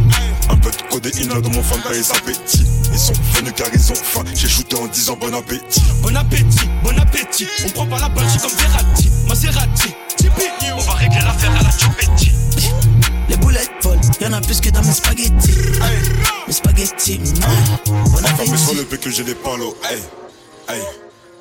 un 0.50 0.56
peu 0.56 0.70
de 0.70 0.76
codéine 0.90 1.28
dans 1.28 1.50
mon 1.50 1.62
fan 1.62 1.80
paye 1.88 2.02
sa 2.04 2.14
appétit. 2.16 2.66
Ils 2.92 2.98
sont 2.98 3.12
venus 3.34 3.52
car 3.56 3.66
ils 3.72 3.92
ont 3.92 3.94
faim. 3.94 4.24
J'ai 4.34 4.48
shooté 4.48 4.76
en 4.76 4.86
disant 4.86 5.16
bon 5.20 5.34
appétit. 5.34 5.82
Bon 6.02 6.14
appétit, 6.14 6.68
bon 6.84 6.96
appétit. 6.98 7.46
On 7.66 7.70
prend 7.70 7.86
pas 7.86 7.98
la 8.00 8.08
balle, 8.10 8.26
j'suis 8.28 8.40
comme 8.40 8.56
Verratti, 8.58 9.10
Maserati. 9.26 9.94
Tipeee, 10.16 10.72
on 10.74 10.80
va 10.80 10.92
régler 10.94 11.20
l'affaire 11.20 11.52
à 11.58 11.62
la 11.62 11.70
Chupetti. 11.70 12.32
Les 13.28 13.36
boulettes 13.36 13.70
volent, 13.82 14.00
y'en 14.20 14.32
a 14.34 14.40
plus 14.40 14.60
que 14.60 14.68
dans 14.70 14.82
mes 14.82 14.92
spaghettis. 14.92 15.54
Mes 16.46 16.52
spaghettis, 16.52 17.18
mm, 17.18 17.24
bon 17.86 18.18
Enfin, 18.22 18.34
mais 18.38 18.46
sur 18.46 18.54
appétit. 18.54 18.74
le 18.76 18.84
bec 18.84 19.00
que 19.00 19.10
j'ai 19.10 19.24
des 19.24 19.34
palos. 19.34 19.76
Hey, 19.90 19.98
hey. 20.76 20.82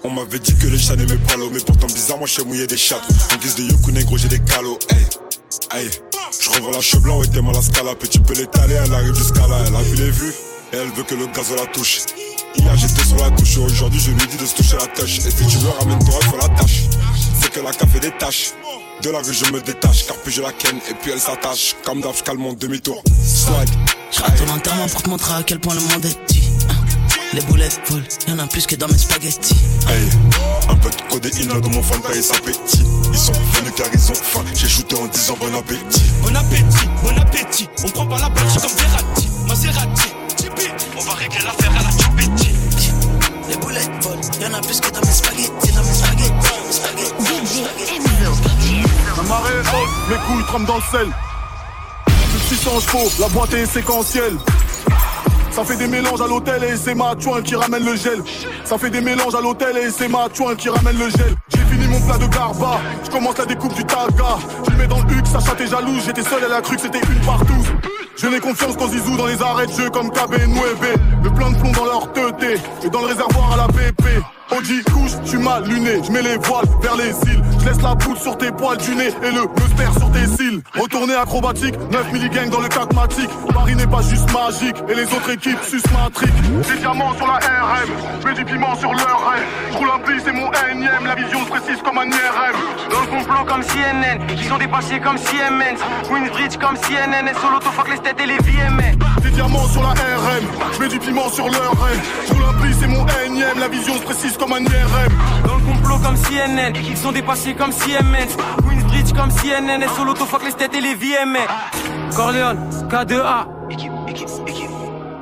On 0.04 0.12
m'avait 0.12 0.40
dit 0.40 0.56
que 0.56 0.68
les 0.68 0.78
chats 0.78 0.96
n'aimaient 0.96 1.18
pas 1.18 1.36
l'eau, 1.36 1.50
mais 1.52 1.60
pourtant 1.60 1.88
bizarrement, 1.88 2.26
je 2.28 2.36
sais 2.36 2.44
mouiller 2.46 2.68
des 2.68 2.78
chattes. 2.78 3.02
En 3.34 3.38
guise 3.38 3.56
de 3.56 3.64
yoku 3.64 3.92
négro, 3.92 4.16
j'ai 4.18 4.28
des 4.30 4.40
calots. 4.40 4.78
Hey, 4.90 5.06
hey. 5.74 5.90
Je 6.40 6.50
revends 6.50 6.72
la 6.72 6.82
cheveux 6.82 7.02
blanc 7.02 7.24
et 7.24 7.28
t'es 7.28 7.42
mal 7.42 7.56
à 7.56 7.62
scalap. 7.62 8.04
Et 8.04 8.08
tu 8.08 8.20
peux 8.20 8.34
l'étaler, 8.34 8.76
elle 8.76 8.94
arrive 8.94 9.16
jusqu'à 9.16 9.48
là. 9.48 9.60
Elle 9.68 9.76
a 9.76 9.82
vu 9.82 9.96
les 9.96 10.12
vues 10.12 10.34
et 10.74 10.78
elle 10.78 10.92
veut 10.92 11.04
que 11.04 11.16
le 11.16 11.28
gaz 11.28 11.52
la 11.56 11.66
touche. 11.68 12.02
Hier 12.56 12.76
j'étais 12.76 13.04
sur 13.04 13.18
la 13.18 13.30
touche, 13.32 13.58
aujourd'hui 13.58 14.00
je 14.00 14.12
lui 14.12 14.28
dis 14.28 14.38
de 14.38 14.46
se 14.46 14.56
toucher 14.56 14.78
la 14.78 14.88
tâche. 14.88 15.20
Et 15.20 15.32
si 15.32 15.48
tu 15.48 15.58
veux, 15.58 15.70
ramène-toi, 15.80 16.20
il 16.22 16.28
faut 16.28 16.38
la 16.38 16.50
tâche. 16.50 16.84
C'est 17.42 17.52
que 17.52 17.60
la 17.60 17.72
café 17.72 18.00
des 18.00 18.12
tâches. 18.12 18.54
De 19.02 19.12
la 19.12 19.20
rue, 19.20 19.34
je 19.34 19.46
me 19.52 19.62
détache, 19.62 20.08
car 20.08 20.16
puis 20.18 20.34
je 20.34 20.42
la 20.42 20.52
ken 20.52 20.76
et 20.90 20.94
puis 20.96 21.12
elle 21.12 21.20
s'attache. 21.20 21.76
Comme 21.86 22.02
d'hab, 22.02 22.16
je 22.18 22.24
calme 22.24 22.40
mon 22.40 22.54
demi-tour. 22.54 23.04
Slide. 23.24 23.70
Je 24.12 24.22
rate 24.22 24.36
ton 24.38 24.52
enterrement 24.52 24.88
pour 24.88 25.04
te 25.04 25.10
montrer 25.10 25.34
à 25.36 25.44
quel 25.44 25.60
point 25.60 25.76
le 25.76 25.82
monde 25.82 26.04
est 26.06 26.18
petit. 26.26 26.42
Hein. 26.70 26.86
Les 27.34 27.42
boulettes 27.42 27.80
volent, 27.88 28.04
y'en 28.28 28.40
a 28.40 28.48
plus 28.48 28.66
que 28.66 28.76
dans 28.76 28.88
mes 28.88 28.98
spaghettis. 28.98 29.56
Hey, 29.88 30.10
un 30.70 30.76
peu 30.76 30.90
de 30.90 30.96
codéine 31.12 31.48
dans 31.62 31.70
mon 31.70 31.84
fan 31.84 32.02
paye 32.02 32.24
sa 32.24 32.36
appétit. 32.36 32.84
Ils 33.12 33.20
sont 33.20 33.34
venus 33.34 33.67
car 33.78 33.88
ils 33.94 34.12
ont 34.12 34.16
faim. 34.16 34.44
J'ai 34.56 34.68
shooté 34.68 34.96
en 34.96 35.06
disant 35.06 35.38
bon 35.40 35.56
appétit. 35.56 36.04
Bon 36.24 36.36
appétit, 36.36 36.90
bon 37.04 37.22
appétit. 37.22 37.70
On 37.86 37.90
prend 37.90 38.08
pas 38.08 38.18
la 38.18 38.30
j'suis 38.48 38.60
comme 38.60 38.78
Verratti, 38.78 39.30
Maserati. 39.48 40.10
Tipeee, 40.36 40.72
on 40.98 41.02
va 41.02 41.13
régler 41.13 41.40
l'affaire 41.46 41.72
à 41.72 41.84
la 41.84 41.92
Chupetti. 41.92 42.52
Les 43.50 43.58
boulettes 43.58 43.92
volent, 44.02 44.22
y'en 44.42 44.58
a 44.58 44.62
plus 44.62 44.82
que 44.82 44.90
dans 44.90 45.02
mes 45.02 45.13
spaghettis. 45.13 45.72
Dans 45.74 45.84
mes 45.84 45.94
spaghettis, 45.94 46.34
mes 46.66 46.74
spaghettis. 46.74 47.24
DJ 47.38 47.96
Enzo. 47.96 48.32
La 49.16 49.24
marée 49.24 49.54
est 49.54 49.60
haute, 49.60 50.10
mes 50.10 50.16
couilles 50.26 50.46
trempent 50.48 50.66
dans 50.66 50.78
le 50.78 50.82
sel. 50.92 51.08
Plus 52.06 52.56
de 52.56 52.60
600 52.60 52.80
chevaux, 52.80 53.12
la 53.20 53.28
boîte 53.30 53.54
est 53.54 53.66
séquentielle. 53.68 54.38
Ça 55.52 55.63
fait 55.63 55.76
des 55.76 55.88
mélanges 55.88 56.22
à 56.22 56.28
l'hôtel 56.28 56.63
et 56.63 56.78
c'est 56.78 56.94
ma 56.94 57.16
chouin 57.20 57.42
qui 57.42 57.56
ramène 57.56 57.84
le 57.84 57.96
gel. 57.96 58.22
Ça 58.63 58.78
fait 58.78 58.92
des 58.92 59.02
mélanges 59.02 59.34
à 59.34 59.42
l'hôtel 59.42 59.76
et 59.78 59.90
c'est 59.90 60.08
ma 60.08 60.28
chouin 60.32 60.56
qui 60.56 60.70
ramène 60.70 60.98
le 61.00 61.10
gel. 61.10 61.36
De 61.98 62.28
garba. 62.28 62.80
Je 63.04 63.10
commence 63.10 63.38
la 63.38 63.46
découpe 63.46 63.74
du 63.74 63.84
taga. 63.84 64.38
Je 64.66 64.72
lui 64.72 64.78
mets 64.78 64.88
dans 64.88 65.02
le 65.02 65.14
huc, 65.14 65.26
Sacha 65.26 65.56
t'es 65.56 65.68
jalouse. 65.68 66.04
J'étais 66.06 66.22
seul, 66.22 66.42
elle 66.46 66.54
a 66.54 66.62
cru 66.62 66.76
que 66.76 66.82
c'était 66.84 67.00
une 67.00 67.26
partout. 67.26 67.66
Je 68.16 68.28
n'ai 68.28 68.40
confiance 68.40 68.78
qu'en 68.78 68.88
Zizou 68.88 69.18
dans 69.18 69.26
les 69.26 69.42
arrêts 69.42 69.66
de 69.66 69.72
jeu 69.72 69.90
comme 69.90 70.12
KB 70.12 70.48
Nueve. 70.48 70.98
Le 71.24 71.30
plein 71.32 71.52
de 71.52 71.58
plomb 71.58 71.72
dans 71.72 71.86
leur 71.86 72.14
teuté 72.14 72.56
et 72.84 72.90
dans 72.90 73.02
le 73.02 73.08
réservoir 73.08 73.54
à 73.54 73.58
la 73.58 73.68
BP. 73.68 74.04
Audi 74.56 74.82
couche, 74.84 75.12
tu 75.26 75.38
m'as 75.38 75.60
luné, 75.60 76.02
je 76.04 76.12
mets 76.12 76.22
les 76.22 76.38
voiles 76.38 76.66
vers 76.82 76.96
les 76.96 77.10
îles. 77.10 77.44
Je 77.60 77.66
laisse 77.66 77.82
la 77.82 77.96
poudre 77.96 78.20
sur 78.22 78.38
tes 78.38 78.50
poils 78.52 78.78
du 78.78 78.96
nez 78.96 79.10
et 79.22 79.32
le 79.32 79.42
muster 79.42 80.00
sur 80.00 80.10
tes 80.12 80.26
cils. 80.26 80.62
Retourner 80.74 81.16
acrobatique, 81.16 81.76
9 81.92 82.14
milligangs 82.14 82.50
dans 82.50 82.62
le 82.62 82.70
catmatique. 82.70 83.30
Paris 83.54 83.76
n'est 83.76 83.88
pas 83.88 84.02
juste 84.02 84.32
magique 84.32 84.78
et 84.88 84.96
les 84.96 85.04
autres 85.04 85.32
équipes 85.32 85.62
susmatriques. 85.64 86.42
Des 86.72 86.80
diamants 86.80 87.14
sur 87.16 87.28
la 87.28 87.40
RM, 87.40 88.26
mets 88.26 88.34
du 88.36 88.46
piment 88.46 88.76
sur 88.76 88.94
leur 88.94 89.30
rêve. 89.30 89.44
Je 89.72 89.78
roule 89.78 89.90
un 89.94 90.00
pli, 90.00 90.16
c'est 90.24 90.32
mon 90.32 90.50
énième, 90.72 91.06
la 91.06 91.16
vision 91.16 91.44
se 91.44 91.50
précise 91.50 91.82
comme 91.84 91.98
un 91.98 92.06
IRM. 92.08 92.56
Dans 92.90 93.02
le 93.02 93.08
complot 93.08 93.46
comme 93.46 93.64
CNN, 93.64 94.20
ils 94.32 94.48
sont 94.48 94.58
dépassés 94.58 95.00
comme 95.02 95.18
Siemens. 95.18 95.82
Queensbridge 96.08 96.58
comme 96.58 96.78
CNN, 96.78 97.28
et 97.28 97.34
solo 97.34 97.60
fuck 97.62 97.90
les 97.90 98.00
têtes 98.00 98.20
et 98.22 98.26
les 98.26 98.38
VMA. 98.38 98.96
Des 99.38 99.43
diamants 99.43 99.67
sur 99.67 99.84
la 99.84 99.89
RM, 99.89 100.47
je 100.73 100.80
mets 100.80 100.88
du 100.88 100.97
piment 100.97 101.30
sur 101.30 101.47
leur 101.47 101.71
rêve. 101.80 102.02
Je 102.28 102.34
roule 102.34 102.43
un 102.43 102.54
pli, 102.60 102.73
c'est 102.73 102.88
mon 102.88 103.06
énième, 103.23 103.60
la 103.60 103.67
vision 103.67 103.93
se 103.93 104.02
précise 104.02 104.36
comme 104.36 104.52
un 104.52 104.62
IRM. 104.62 105.13
Dans 105.45 105.58
le 105.58 105.62
complot 105.62 106.00
comme 106.04 106.17
CNN, 106.17 106.73
ils 106.76 106.97
sont 106.97 107.12
dépassés 107.12 107.54
comme 107.54 107.71
Siemens. 107.71 108.36
Queensbridge 108.67 109.13
comme 109.13 109.30
CNN, 109.30 109.84
et 109.84 109.88
solo 109.95 110.15
fuck 110.15 110.43
les 110.43 110.54
têtes 110.54 110.73
et 110.73 110.82
les 110.82 110.95
VMA. 110.95 111.45
Corleone, 112.15 112.67
K2A. 112.89 113.45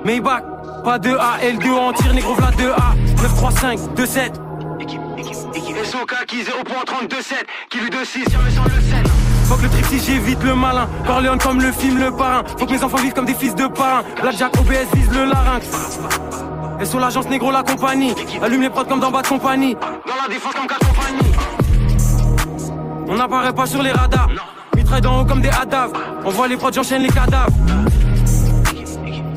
Maybach, 0.06 0.44
pas 0.86 0.98
de 0.98 1.14
A, 1.14 1.38
L2 1.44 1.74
en 1.74 1.92
tir, 1.92 2.14
négro 2.14 2.36
v'là 2.36 2.52
2A. 2.52 2.96
935, 3.22 3.80
27. 3.98 4.42
SOK 5.84 6.26
qui 6.26 6.38
0.327, 6.38 7.34
qui 7.70 7.80
lui 7.80 7.90
2-6, 7.90 8.32
jamais 8.32 8.52
sans 8.52 8.64
le 8.64 8.82
7. 8.82 8.95
Faut 9.46 9.56
que 9.56 9.64
le 9.64 9.70
trip 9.70 9.86
si 9.86 10.00
j'évite 10.00 10.44
le 10.44 10.56
malin. 10.56 10.88
Corleone 11.06 11.38
comme 11.40 11.62
le 11.62 11.72
film 11.72 12.00
Le 12.00 12.12
Parrain. 12.12 12.44
Faut 12.58 12.66
que 12.66 12.72
mes 12.72 12.84
enfants 12.84 12.98
vivent 12.98 13.14
comme 13.14 13.26
des 13.26 13.34
fils 13.34 13.56
de 13.56 13.68
parrain. 13.68 14.04
Blackjack 14.22 14.58
OBS 14.60 14.88
vise 14.94 15.10
le 15.12 15.26
larynx. 15.26 16.00
Et 16.80 16.86
sur 16.86 17.00
l'agence 17.00 17.30
négro 17.30 17.52
la 17.52 17.64
compagnie. 17.64 18.14
Allume 18.42 18.62
les 18.62 18.70
prods 18.70 18.86
comme 18.86 19.00
dans 19.00 19.12
bas 19.12 19.22
de 19.22 19.28
compagnie. 19.28 19.76
Dans 19.76 20.22
la 20.22 20.28
défense 20.28 20.54
comme 20.54 20.68
4 20.68 20.80
compagnies. 20.80 21.32
On 23.08 23.16
n'apparaît 23.16 23.54
pas 23.54 23.66
sur 23.66 23.84
les 23.84 23.92
radars. 23.92 24.30
Mitraille 24.76 25.02
d'en 25.02 25.22
haut 25.22 25.26
comme 25.26 25.42
des 25.42 25.50
hadaves. 25.50 25.94
On 26.26 26.30
voit 26.32 26.48
les 26.48 26.58
prods, 26.58 26.72
j'enchaîne 26.74 27.04
les 27.04 27.10
cadavres. 27.10 27.54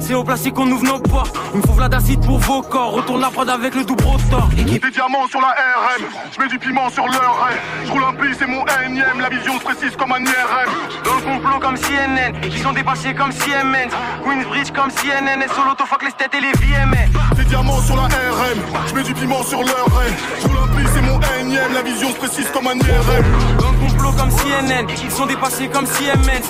C'est 0.09 0.15
au 0.15 0.25
plastique 0.25 0.55
qu'on 0.55 0.71
ouvre 0.73 0.85
nos 0.85 0.99
portes. 1.01 1.37
Il 1.53 1.61
me 1.61 1.67
faut 1.67 1.75
Vlad 1.75 1.93
acide 1.93 2.25
pour 2.25 2.39
vos 2.39 2.63
corps. 2.63 2.93
Retourne 2.93 3.21
la 3.21 3.29
prod 3.29 3.47
avec 3.47 3.75
le 3.75 3.85
double 3.85 4.05
rotor. 4.05 4.49
Des 4.57 4.65
diamants 4.65 5.29
sur 5.29 5.39
la 5.39 5.49
RM, 5.49 6.03
je 6.33 6.41
mets 6.41 6.49
du 6.49 6.59
piment 6.59 6.89
sur 6.89 7.05
leur 7.05 7.45
rêve. 7.45 7.61
Je 7.85 7.93
roule 7.93 8.05
un 8.05 8.15
pli, 8.15 8.31
c'est 8.39 8.47
mon 8.47 8.65
énième, 8.87 9.21
la 9.21 9.29
vision 9.29 9.59
se 9.59 9.65
précise 9.65 9.95
comme 9.99 10.13
un 10.13 10.25
IRM. 10.25 10.71
Dans 11.05 11.15
le 11.15 11.21
complot 11.21 11.59
comme 11.61 11.77
CNN, 11.77 12.33
ils 12.43 12.59
sont 12.59 12.73
dépassés 12.73 13.13
comme 13.13 13.33
Siemens. 13.33 13.93
Queensbridge 14.25 14.71
comme 14.73 14.91
CNN, 14.91 15.43
et 15.43 15.49
solo 15.49 15.77
fuck 15.77 16.03
les 16.03 16.13
têtes 16.13 16.35
et 16.35 16.41
les 16.41 16.53
VMA. 16.53 17.37
Des 17.37 17.45
diamants 17.45 17.83
sur 17.83 17.97
la 17.97 18.05
RM, 18.05 18.59
je 18.87 18.95
mets 18.95 19.03
du 19.03 19.13
piment 19.13 19.43
sur 19.43 19.59
leur 19.59 19.85
rêve. 19.95 20.15
Je 20.41 20.49
roule 20.49 20.57
un 20.57 20.75
pli, 20.75 20.87
c'est 20.95 21.03
mon 21.03 21.21
énième, 21.39 21.75
la 21.75 21.83
vision 21.83 22.09
se 22.09 22.17
précise 22.17 22.49
comme 22.55 22.67
un 22.67 22.77
IRM. 22.77 23.59
Dans 23.61 23.73
le 23.73 23.77
complot 23.77 24.13
comme 24.17 24.31
CNN, 24.31 24.87
ils 25.05 25.11
sont 25.11 25.27
dépassés 25.27 25.69
comme 25.69 25.85
Siemens. 25.85 26.49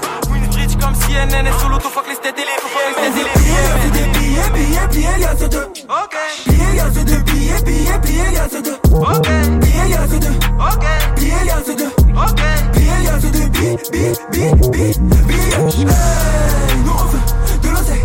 Comme 0.81 0.95
CNN, 0.95 1.47
et 1.47 1.53
solo 1.61 1.79
fuck 1.81 2.07
les 2.09 2.17
têtes 2.17 2.39
et 2.39 2.45
les 2.45 2.59
VMA. 2.63 2.99
Y'a 2.99 3.91
des 3.91 4.07
billets, 4.19 4.51
billets, 4.55 4.89
billets, 4.91 5.21
y'a 5.21 5.37
ce 5.37 5.45
deux. 5.47 5.67
Ok. 5.89 6.17
Billets, 6.47 6.77
y'a 6.77 6.91
ce 6.93 7.01
deux. 7.01 7.19
Billets, 7.19 7.63
billets, 7.63 7.99
billets, 7.99 8.33
y'a 8.33 8.49
ce 8.49 8.59
deux. 8.63 8.79
Ok. 8.93 9.29
Billets, 9.61 9.89
y'a 9.91 10.07
ce 10.07 10.17
deux. 10.17 10.37
Ok. 10.59 10.85
Billets, 11.17 11.47
y'a 11.47 11.63
ce 11.65 11.73
deux. 11.73 11.93
Ok. 12.15 12.43
Billets, 12.75 13.05
y'a 13.05 13.21
ce 13.21 13.27
deux. 13.27 13.49
Billets, 13.49 13.77
billets, 13.91 14.13
billets, 14.31 14.55
billets. 14.61 15.39
Hey, 15.59 16.79
nous 16.85 16.93
on 16.93 17.05
veut 17.07 17.59
de 17.63 17.69
l'oseille, 17.69 18.05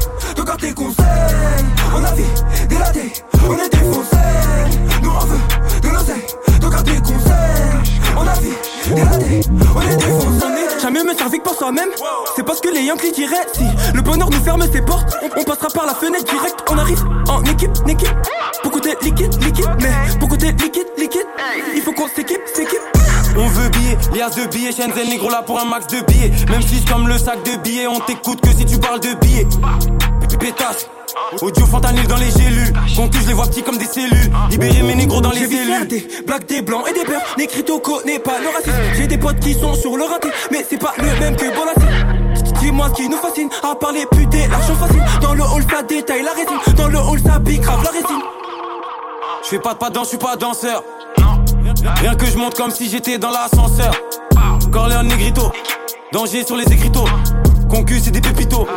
tes 0.59 0.73
conseils. 0.73 1.05
On 1.95 2.03
a 2.03 2.11
vu 2.13 2.23
Me 11.13 11.17
servir 11.17 11.39
que 11.39 11.43
pour 11.43 11.55
soi-même. 11.55 11.89
C'est 12.35 12.43
parce 12.43 12.59
que 12.59 12.69
les 12.69 12.81
Yankees 12.81 13.11
diraient 13.11 13.45
si 13.53 13.63
le 13.93 14.01
bonheur 14.01 14.29
nous 14.31 14.43
ferme 14.43 14.63
ses 14.71 14.81
portes, 14.81 15.15
on, 15.37 15.43
passera 15.43 15.67
par 15.67 15.85
la 15.85 15.93
fenêtre 15.93 16.25
direct. 16.25 16.63
On 16.71 16.77
arrive 16.77 17.03
en 17.29 17.43
équipe, 17.43 17.71
équipe. 17.87 18.09
Pour 18.63 18.71
côté 18.71 18.95
liquide, 19.01 19.33
liquide, 19.43 19.69
mais 19.79 20.17
pour 20.19 20.29
côté 20.29 20.51
liquide, 20.53 20.87
liquide. 20.97 21.27
Il 21.75 21.81
faut 21.81 21.93
qu'on 21.93 22.07
s'équipe, 22.07 22.41
s'équipe. 22.53 22.81
On 23.37 23.47
veut 23.47 23.69
billets, 23.69 23.97
lias 24.13 24.29
de 24.29 24.45
billets, 24.47 24.71
Shenzhen 24.71 25.09
négro 25.09 25.29
là 25.29 25.43
pour 25.43 25.59
un 25.59 25.65
max 25.65 25.85
de 25.87 26.01
billets. 26.01 26.31
Même 26.49 26.61
si 26.61 26.83
comme 26.85 27.07
le 27.07 27.17
sac 27.17 27.43
de 27.43 27.57
billets, 27.57 27.87
on 27.87 27.99
t'écoute 27.99 28.41
que 28.41 28.49
si 28.49 28.65
tu 28.65 28.79
parles 28.79 28.99
de 28.99 29.13
billets. 29.13 29.47
Pétasse. 30.39 30.87
Audio 31.41 31.65
fentanyl 31.67 32.07
dans 32.07 32.17
les 32.17 32.31
gélules. 32.31 32.73
Je 33.23 33.29
les 33.29 33.33
vois 33.35 33.45
petits 33.45 33.63
comme 33.63 33.77
des 33.77 33.85
cellules. 33.85 34.31
Libérer 34.49 34.83
mes 34.83 34.95
négros 34.95 35.21
dans 35.21 35.31
les 35.31 35.47
cellules. 35.47 35.87
des 35.87 36.05
blagues, 36.27 36.45
des 36.45 36.61
blancs 36.61 36.85
et 36.89 36.93
des 36.93 37.05
peurs. 37.05 37.21
Négrito 37.37 37.79
connaît 37.79 38.19
pas 38.19 38.39
le 38.39 38.49
racisme. 38.49 38.73
J'ai 38.97 39.07
des 39.07 39.17
potes 39.17 39.39
qui 39.39 39.53
sont 39.53 39.73
sur 39.75 39.95
le 39.95 40.03
raté, 40.03 40.27
mais 40.51 40.65
c'est 40.69 40.77
pas 40.77 40.93
le 40.97 41.05
même 41.21 41.35
que 41.37 41.45
Bonassi. 41.45 42.53
Dis-moi 42.59 42.89
ce 42.89 42.93
qui 42.95 43.07
nous 43.07 43.17
fascine, 43.17 43.49
à 43.63 43.75
part 43.75 43.93
les 43.93 44.05
putes, 44.07 44.33
l'argent 44.49 44.75
facile. 44.75 45.03
Dans 45.21 45.33
le 45.35 45.41
hall, 45.41 45.63
ça 45.69 45.83
détaille 45.83 46.23
la 46.23 46.31
rétine. 46.31 46.75
Dans 46.75 46.89
le 46.89 46.97
hall, 46.97 47.19
ça 47.21 47.39
pique 47.39 47.61
grave 47.61 47.81
la 47.85 47.91
rétine. 47.91 48.21
Je 49.43 49.47
fais 49.47 49.59
pas 49.59 49.73
de 49.73 49.79
pas 49.79 49.89
de 49.89 49.95
danse, 49.95 50.05
je 50.05 50.09
suis 50.09 50.17
pas 50.17 50.35
danseur. 50.35 50.83
Rien 52.01 52.15
que 52.15 52.25
je 52.25 52.37
monte 52.37 52.55
comme 52.57 52.71
si 52.71 52.89
j'étais 52.89 53.17
dans 53.17 53.31
l'ascenseur. 53.31 53.93
Corleone 54.69 55.07
Negrito. 55.07 55.49
Danger 56.11 56.45
sur 56.45 56.57
les 56.57 56.65
écriteaux. 56.65 57.05
Concu, 57.73 57.99
c'est 57.99 58.11
des 58.11 58.21
pépitos. 58.21 58.67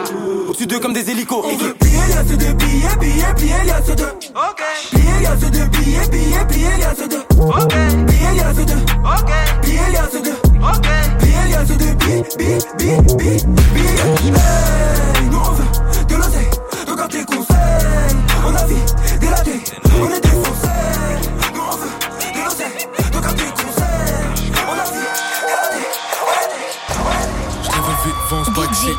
Au-dessus 0.49 0.67
d'eux 0.67 0.79
comme 0.79 0.95
des 0.95 1.11
hélicos. 1.11 1.45
On 1.45 1.55
veut 1.59 1.77
billets, 1.79 1.99
y'a 2.09 2.25
ce 2.25 2.33
deux. 2.33 2.55
Billets, 2.55 2.97
billets, 2.99 3.35
billets, 3.37 3.67
y'a 3.67 3.83
ce 3.83 3.93
deux. 3.93 4.09
Ok. 4.35 4.63
Billets, 4.95 5.23
y'a 5.23 5.37
ce 5.37 5.47
deux. 5.51 5.67
Billets, 5.67 6.09
billets, 6.11 6.45
billets, 6.49 6.79
y'a 6.81 6.95
ce 6.95 7.07
deux. 7.07 7.23
Ok. 7.39 7.75
Billets, 8.07 8.37
y'a 8.37 8.55
ce 8.55 8.63
deux. 8.63 8.81
Ok. 9.05 9.33
Billets, 9.63 9.93
y'a 9.93 10.09
ce 10.11 10.17
deux. 10.17 10.39
Ok. 10.63 10.89
Billets, 11.21 11.51
y'a 11.51 11.67
ce 11.67 11.73
deux. 11.75 11.93
Billets, 11.93 12.25
billets, 12.39 12.59
billets, 12.79 13.03
billets, 13.19 14.37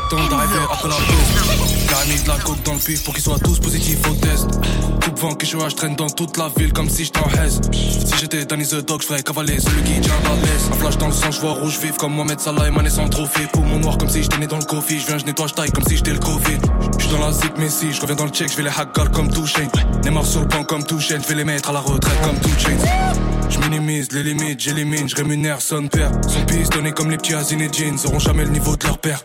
temps 0.08 0.28
d'arriver. 0.28 0.58
J'ai 1.88 2.12
mis 2.12 2.22
de 2.22 2.28
la 2.28 2.36
coke 2.36 2.62
dans 2.64 2.74
le 2.74 2.78
pif 2.78 3.04
pour 3.04 3.14
qu'ils 3.14 3.22
soient 3.22 3.38
tous 3.38 3.58
positifs 3.58 3.98
au 4.08 4.14
test. 4.14 4.46
Coupe 5.02 5.18
vent 5.18 5.34
que 5.34 5.46
je 5.46 5.58
je 5.58 5.74
traîne 5.74 5.96
dans 5.96 6.08
toute 6.08 6.36
la 6.36 6.48
ville 6.56 6.72
comme 6.72 6.88
si 6.88 7.04
j'étais 7.04 7.20
en 7.20 7.42
haise. 7.42 7.60
Si 7.72 8.18
j'étais 8.18 8.44
Danny 8.44 8.66
the 8.66 8.84
Dog, 8.86 9.02
j'ferais 9.02 9.22
cavaler 9.22 9.58
celui 9.60 9.82
qui 9.82 10.00
tient 10.00 10.12
la 10.24 10.34
laisse. 10.36 10.68
Un 10.72 10.76
flash 10.76 10.98
dans 10.98 11.08
le 11.08 11.12
sang, 11.12 11.30
je 11.30 11.40
vois 11.40 11.52
rouge 11.52 11.78
vif 11.78 11.96
comme 11.96 12.14
Mohamed 12.14 12.40
Salah 12.40 12.68
et 12.68 12.70
Mané 12.70 12.90
sans 12.90 13.08
trophée. 13.08 13.46
Poumon 13.52 13.78
noir 13.78 13.98
comme 13.98 14.08
si 14.08 14.22
j'étais 14.22 14.38
né 14.38 14.46
dans 14.46 14.58
le 14.58 14.64
coffee. 14.64 15.00
Je 15.00 15.06
viens, 15.06 15.18
je 15.18 15.24
nettoie, 15.24 15.46
je 15.48 15.54
taille 15.54 15.70
comme 15.70 15.84
si 15.84 15.96
j'étais 15.96 16.12
le 16.12 16.18
Covid. 16.18 16.58
J'suis 16.98 17.10
dans 17.10 17.20
la 17.20 17.32
zip, 17.32 17.52
mais 17.58 17.68
si 17.68 17.92
je 17.92 18.00
reviens 18.00 18.16
dans 18.16 18.24
le 18.24 18.30
check, 18.30 18.50
je 18.50 18.56
vais 18.56 18.64
les 18.64 18.70
hackers 18.76 19.10
comme 19.10 19.32
Touchain. 19.32 19.68
Neymar 20.04 20.26
sur 20.26 20.40
le 20.40 20.46
banc 20.46 20.64
comme 20.64 20.84
Touchain, 20.84 21.18
je 21.22 21.28
vais 21.28 21.34
les 21.34 21.44
mettre 21.44 21.70
à 21.70 21.72
la 21.72 21.80
retraite 21.80 22.20
comme 22.22 22.38
Touchain. 22.40 22.76
Je 23.48 23.58
minimise 23.58 24.12
les 24.12 24.22
limites, 24.22 24.60
j'élimine, 24.60 25.08
je 25.08 25.16
rémunère 25.16 25.60
son 25.60 25.86
père. 25.88 26.10
Son 26.28 26.44
pistonné 26.44 26.92
comme 26.92 27.10
les 27.10 27.16
petits 27.16 27.34
Hazine 27.34 27.62
et 27.62 27.72
Jeans, 27.72 27.98
auront 28.04 28.18
jamais 28.18 28.44
le 28.44 28.50
niveau 28.50 28.76
de 28.76 28.86
leur 28.86 28.98
père. 28.98 29.22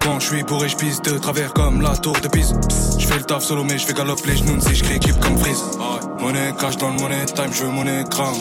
Quand 0.00 0.20
je 0.20 0.26
suis 0.26 0.42
bourré, 0.42 0.68
je 0.68 0.76
pisse 0.76 1.02
de 1.02 1.18
travers 1.18 1.52
comme 1.52 1.82
la 1.82 1.96
tour 1.96 2.18
de 2.20 2.28
Pise. 2.28 2.54
Je 2.98 3.06
fais 3.06 3.18
le 3.18 3.24
taf 3.24 3.42
solo, 3.42 3.64
mais 3.64 3.76
je 3.76 3.86
fais 3.86 3.92
galop 3.92 4.16
les 4.24 4.36
genoux 4.36 4.58
si 4.60 4.74
je 4.74 4.82
crie 4.82 4.96
équipe 4.96 5.18
comme 5.20 5.36
Freeze. 5.36 5.62
Monnaie 6.20 6.54
cash 6.58 6.76
dans 6.78 6.88
le 6.88 6.98
money 6.98 7.26
time, 7.26 7.52
je 7.52 7.64
veux 7.64 7.70
monnaie 7.70 8.04
gramme. 8.04 8.36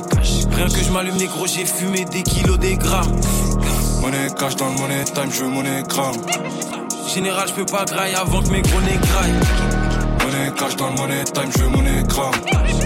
Rien 0.52 0.68
que 0.68 0.84
je 0.84 0.92
m'allume 0.92 1.18
négro, 1.18 1.46
j'ai 1.46 1.66
fumé 1.66 2.06
des 2.06 2.24
kilos, 2.24 2.58
des 2.58 2.78
grammes. 2.78 3.20
Monnaie 4.02 4.30
cash 4.40 4.56
dans 4.56 4.70
le 4.70 4.76
money 4.80 5.04
time, 5.04 5.32
je 5.32 5.44
veux 5.44 5.50
monnaie 5.50 5.84
gramme. 5.84 6.16
Général, 7.14 7.48
je 7.50 7.54
peux 7.54 7.66
pas 7.66 7.86
grailler 7.86 8.16
avant 8.16 8.42
que 8.42 8.50
mes 8.50 8.62
gros 8.62 8.82
nez 8.82 8.98
graillent. 9.02 9.87
Monnaie 10.28 10.52
cash 10.58 10.76
dans 10.76 10.90
le 10.90 10.96
money 10.96 11.24
time, 11.24 11.50
je 11.56 11.64
veux 11.64 11.70
monnaie 11.70 12.04
gramme. 12.04 12.34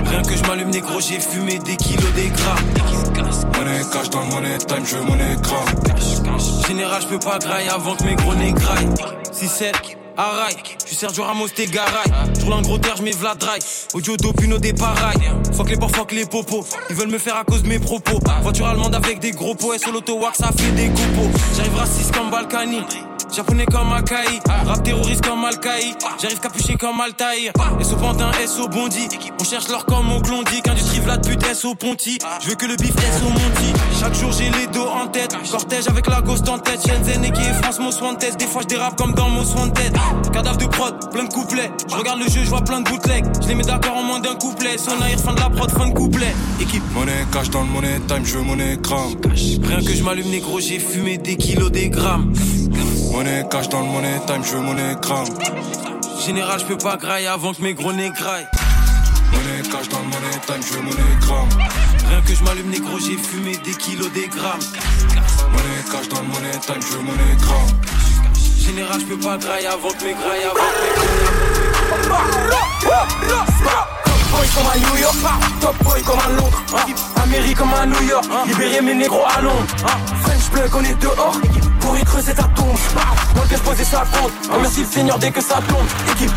Rien 0.06 0.22
que 0.22 0.36
je 0.36 0.44
m'allume 0.44 0.70
négro, 0.70 1.00
j'ai 1.00 1.20
fumé 1.20 1.58
des 1.58 1.76
kilos, 1.76 2.14
des 2.14 2.30
grammes. 2.30 3.56
Monnaie 3.58 3.82
cash 3.92 4.12
dans 4.12 4.20
le 4.20 4.28
money 4.28 4.58
time, 4.60 4.86
je 4.86 4.98
veux 4.98 5.04
monnaie 5.04 5.36
gramme. 5.42 5.66
Général, 6.68 7.02
je 7.02 7.08
peux 7.08 7.18
pas 7.18 7.40
grailler 7.40 7.70
avant 7.70 7.96
que 7.96 8.04
mes 8.04 8.14
gros 8.14 8.36
nez 8.36 8.54
graillent. 8.54 8.90
6-7, 9.34 9.74
Araï, 10.18 10.54
je 10.84 10.86
suis 10.86 10.96
Sergio 10.96 11.24
Ramos, 11.24 11.48
t'es 11.48 11.66
garaille. 11.66 12.12
Je 12.38 12.46
roule 12.46 12.54
un 12.54 12.62
gros 12.62 12.78
terre, 12.78 12.98
je 12.98 13.02
mets 13.02 13.10
Vlad 13.10 13.40
Dry. 13.40 13.58
Audio 13.96 14.18
Dopuno 14.18 14.60
des 14.60 14.74
parailles. 14.74 15.32
Fuck 15.54 15.72
les 15.72 15.78
porcs, 15.78 15.96
fuck 15.96 16.12
les 16.12 16.28
popos. 16.28 16.64
Ils 16.92 16.96
veulent 16.96 17.10
me 17.10 17.18
faire 17.18 17.38
à 17.38 17.44
cause 17.44 17.64
de 17.64 17.70
mes 17.70 17.80
propos. 17.80 18.20
Voiture 18.44 18.68
allemande 18.68 18.94
avec 18.94 19.18
des 19.18 19.32
gros 19.32 19.56
pots. 19.56 19.74
Et 19.74 19.80
sur 19.80 19.92
l'auto 19.92 20.20
wax, 20.20 20.38
ça 20.38 20.52
fait 20.56 20.72
des 20.74 20.90
copos. 20.90 21.32
J'arrive 21.58 21.76
raciste 21.76 22.14
comme 22.16 22.30
Balkany. 22.30 22.84
Japonais 23.34 23.66
comme 23.66 23.94
Akai, 23.94 24.42
rap 24.66 24.84
terroriste 24.84 25.26
comme 25.26 25.46
al 25.46 25.54
J'arrive 26.22 26.40
capuché 26.42 26.76
comme 26.76 27.00
Altaïr. 27.00 27.54
SO 27.82 27.96
Pantin, 27.96 28.30
SO 28.46 28.68
Bondi. 28.68 29.08
On 29.40 29.44
cherche 29.46 29.70
l'or 29.70 29.86
comme 29.86 30.12
au 30.12 30.20
Glondic. 30.20 30.68
Industrie 30.68 31.00
Vlad 31.00 31.26
pute 31.26 31.46
SO 31.56 31.74
Ponty. 31.74 32.18
Je 32.42 32.50
veux 32.50 32.56
que 32.56 32.66
le 32.66 32.76
bif 32.76 32.92
SO 32.92 33.30
Monty. 33.30 33.74
Chaque 33.98 34.16
jour 34.16 34.34
j'ai 34.34 34.50
les 34.50 34.68
dos 34.68 34.86
en 34.86 35.08
tête. 35.08 35.34
Cortège 35.50 35.88
avec 35.88 36.08
la 36.08 36.22
ghost 36.22 36.48
en 36.50 36.60
tête. 36.60 36.82
Shenzhen 36.86 37.24
et 37.24 37.32
qui 37.32 37.42
est 37.42 37.54
France 37.62 37.80
Most 37.80 38.02
Wanted. 38.02 38.36
Des 38.36 38.48
fois 38.48 38.64
je 38.64 38.68
dérape 38.68 38.98
comme 38.98 39.14
dans 39.14 39.30
Most 39.30 39.58
Wanted. 39.58 39.96
Cadavre 40.34 40.58
de 40.58 40.66
prod, 40.66 41.12
plein 41.12 41.24
de 41.24 41.34
couplets. 41.34 41.72
Je 41.90 41.96
regarde 41.96 42.20
le 42.20 42.26
jeu, 42.30 42.42
je 42.44 42.50
vois 42.50 42.62
plein 42.62 42.82
de 42.82 42.90
bootlegs. 42.90 43.26
Je 43.42 43.48
les 43.48 43.56
mets 43.56 43.64
d'accord 43.64 43.96
en 43.96 44.04
moins 44.04 44.20
d'un 44.20 44.36
couplet. 44.36 44.78
Son 44.78 45.02
air, 45.06 45.18
fin 45.18 45.34
de 45.34 45.40
la 45.40 45.50
prod, 45.50 45.72
fin 45.72 45.88
de 45.88 45.94
couplet. 45.94 46.36
Équipe. 46.60 46.84
Monnaie 46.94 47.26
cash 47.32 47.50
dans 47.50 47.62
le 47.62 47.70
money 47.70 48.02
time, 48.08 48.26
je 48.26 48.38
veux 48.38 48.44
monnaie 48.44 48.78
crame. 48.84 49.16
Rien 49.64 49.80
que 49.80 49.94
je 49.94 50.04
m'allume 50.04 50.30
négro, 50.30 50.60
j'ai 50.60 50.80
fumé 50.80 51.18
des 51.18 51.38
kilos, 51.38 51.72
des 51.72 51.90
grammes. 51.90 52.34
Monnaie 53.22 53.46
cash 53.52 53.70
dans 53.70 53.82
le 53.82 53.86
money 53.86 54.20
time, 54.26 54.44
je 54.44 54.56
veux 54.56 54.62
monnaie 54.62 54.96
crame. 55.00 55.28
Général, 56.26 56.60
je 56.60 56.66
peux 56.66 56.78
pas 56.78 56.98
grailler 56.98 57.28
avant 57.28 57.54
que 57.54 57.62
mes 57.62 57.76
gros 57.76 57.94
nez 57.94 58.10
graillent. 58.10 58.48
Monnaie 59.32 59.62
cash 59.72 59.90
dans 59.90 60.00
le 60.00 60.06
money 60.06 60.40
time, 60.48 60.64
je 60.68 60.74
veux 60.74 60.82
monnaie 60.82 61.20
crame. 61.22 61.50
Rien 62.10 62.22
que 62.22 62.34
je 62.34 62.44
m'allume 62.44 62.72
négro, 62.72 62.98
j'ai 62.98 63.18
fumé 63.18 63.58
des 63.58 63.76
kilos, 63.76 64.12
des 64.14 64.28
grammes. 64.28 64.60
Monnaie 65.52 65.84
cash 65.92 66.10
dans 66.10 66.22
le 66.22 66.28
money 66.30 66.50
time, 66.66 66.82
je 66.82 66.98
veux 66.98 67.04
monnaie 67.04 67.38
crame. 67.40 67.70
Général, 68.58 69.00
je 69.00 69.06
peux 69.06 69.20
pas 69.20 69.38
grailler 69.38 69.68
avant 69.68 69.90
que 69.90 70.04
mes 70.04 70.14
grailles 70.14 70.44
avant 70.44 70.56
que 70.56 70.82
mes 70.82 71.22
Top 74.02 74.30
boy 74.32 74.48
comme 74.56 74.66
à 74.66 74.78
New 74.80 74.98
York, 75.00 75.18
top 75.62 75.76
boy 75.84 76.02
comme 76.02 76.20
à 76.20 76.30
Londres, 76.30 76.64
Amérique 77.22 77.58
comme 77.58 77.74
à 77.76 77.86
New 77.86 78.02
York, 78.02 78.26
libérer 78.48 78.82
mes 78.82 78.96
négros 78.96 79.26
à 79.28 79.42
Londres. 79.42 79.68
French 80.24 80.50
plug, 80.52 80.72
on 80.74 80.84
est 80.84 81.00
dehors, 81.00 81.38
pour 81.82 81.98
y 81.98 82.04
creuser 82.04 82.34
ta 82.34 82.44
tombe. 82.44 82.78
Dans 83.36 83.44
lequel 83.44 83.60
poser 83.60 83.84
sa 83.84 84.00
compte, 84.00 84.32
remercie 84.50 84.82
le 84.82 84.86
Seigneur 84.86 85.20
dès 85.20 85.32
que 85.32 85.42
ça 85.42 85.56
tombe. 85.68 85.86
Équipe, 86.12 86.32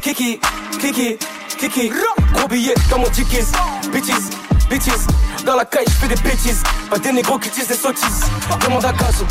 kiki, 0.00 0.40
kiki, 0.80 1.18
kiki, 1.58 1.92
gros 2.32 2.48
billet 2.48 2.74
comme 2.90 3.02
mon 3.02 3.10
ticket. 3.10 3.44
Bitches, 3.92 4.30
bitches, 4.68 5.06
dans 5.44 5.56
la 5.56 5.64
caille, 5.64 5.84
je 5.88 5.92
fais 5.92 6.08
des 6.08 6.22
bêtises. 6.22 6.62
Pas 6.88 6.98
des 6.98 7.12
négros 7.12 7.38
qui 7.38 7.50
disent 7.50 7.68
des 7.68 7.74
sottises. 7.74 8.24
Demande 8.64 8.84
à 8.84 8.92
Caso. 8.92 9.24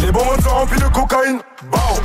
Les 0.00 0.10
bons 0.10 0.24
mondes 0.24 0.42
sont 0.42 0.50
remplis 0.50 0.80
de 0.80 0.88
cocaïne. 0.88 1.38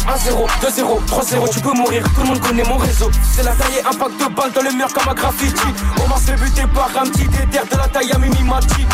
1-0, 0.08 0.48
2-0, 0.62 1.06
3-0, 1.06 1.50
tu 1.52 1.60
peux 1.60 1.74
mourir, 1.74 2.04
tout 2.16 2.22
le 2.22 2.28
monde 2.28 2.40
connaît 2.40 2.64
mon 2.64 2.78
réseau. 2.78 3.10
C'est 3.36 3.44
la 3.44 3.52
taille 3.52 3.82
et 3.82 3.86
impact 3.86 4.18
de 4.20 4.34
balle 4.34 4.52
dans 4.54 4.62
le 4.62 4.72
mur 4.72 4.88
comme 4.94 5.10
un 5.10 5.14
graffiti. 5.14 5.68
On 6.04 6.08
m'a 6.08 6.16
fait 6.16 6.36
buter 6.36 6.64
par 6.74 6.90
un 7.02 7.06
petit 7.10 7.28
déter 7.28 7.66
de 7.70 7.78
la 7.78 7.88
taille 7.88 8.12
à 8.12 8.18
Mimi 8.18 8.44
Mati. 8.44 8.86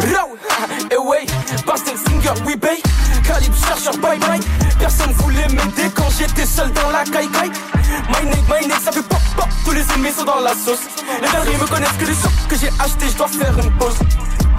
Raw, 0.00 0.36
et 0.90 0.96
ouais, 0.96 1.26
Bastille 1.66 1.96
Singer, 1.96 2.34
we 2.44 2.56
pay. 2.56 2.82
Calibre 3.24 3.56
chercheur, 3.56 3.96
bye 3.98 4.18
bye. 4.18 4.40
Personne 4.78 5.12
voulait 5.12 5.48
m'aider 5.48 5.90
quand 5.94 6.10
j'étais 6.18 6.46
seul 6.46 6.70
dans 6.72 6.90
la 6.90 7.04
caille 7.04 7.28
caille. 7.28 7.52
My 8.08 8.28
neck, 8.28 8.42
my 8.48 8.66
neck, 8.66 8.80
ça 8.84 8.92
fait 8.92 9.02
pop 9.02 9.18
pop, 9.36 9.48
tous 9.64 9.72
les 9.72 9.84
ennemis 9.94 10.12
sont 10.12 10.24
dans 10.24 10.40
la 10.40 10.54
sauce. 10.54 10.86
Les 11.22 11.28
galeries 11.28 11.56
me 11.56 11.66
connaissent 11.66 11.96
que 11.98 12.04
les 12.04 12.14
chocs 12.14 12.48
que 12.48 12.56
j'ai 12.56 12.70
acheté, 12.78 13.08
je 13.10 13.16
dois 13.16 13.28
faire 13.28 13.58
une 13.58 13.70
pause. 13.78 13.96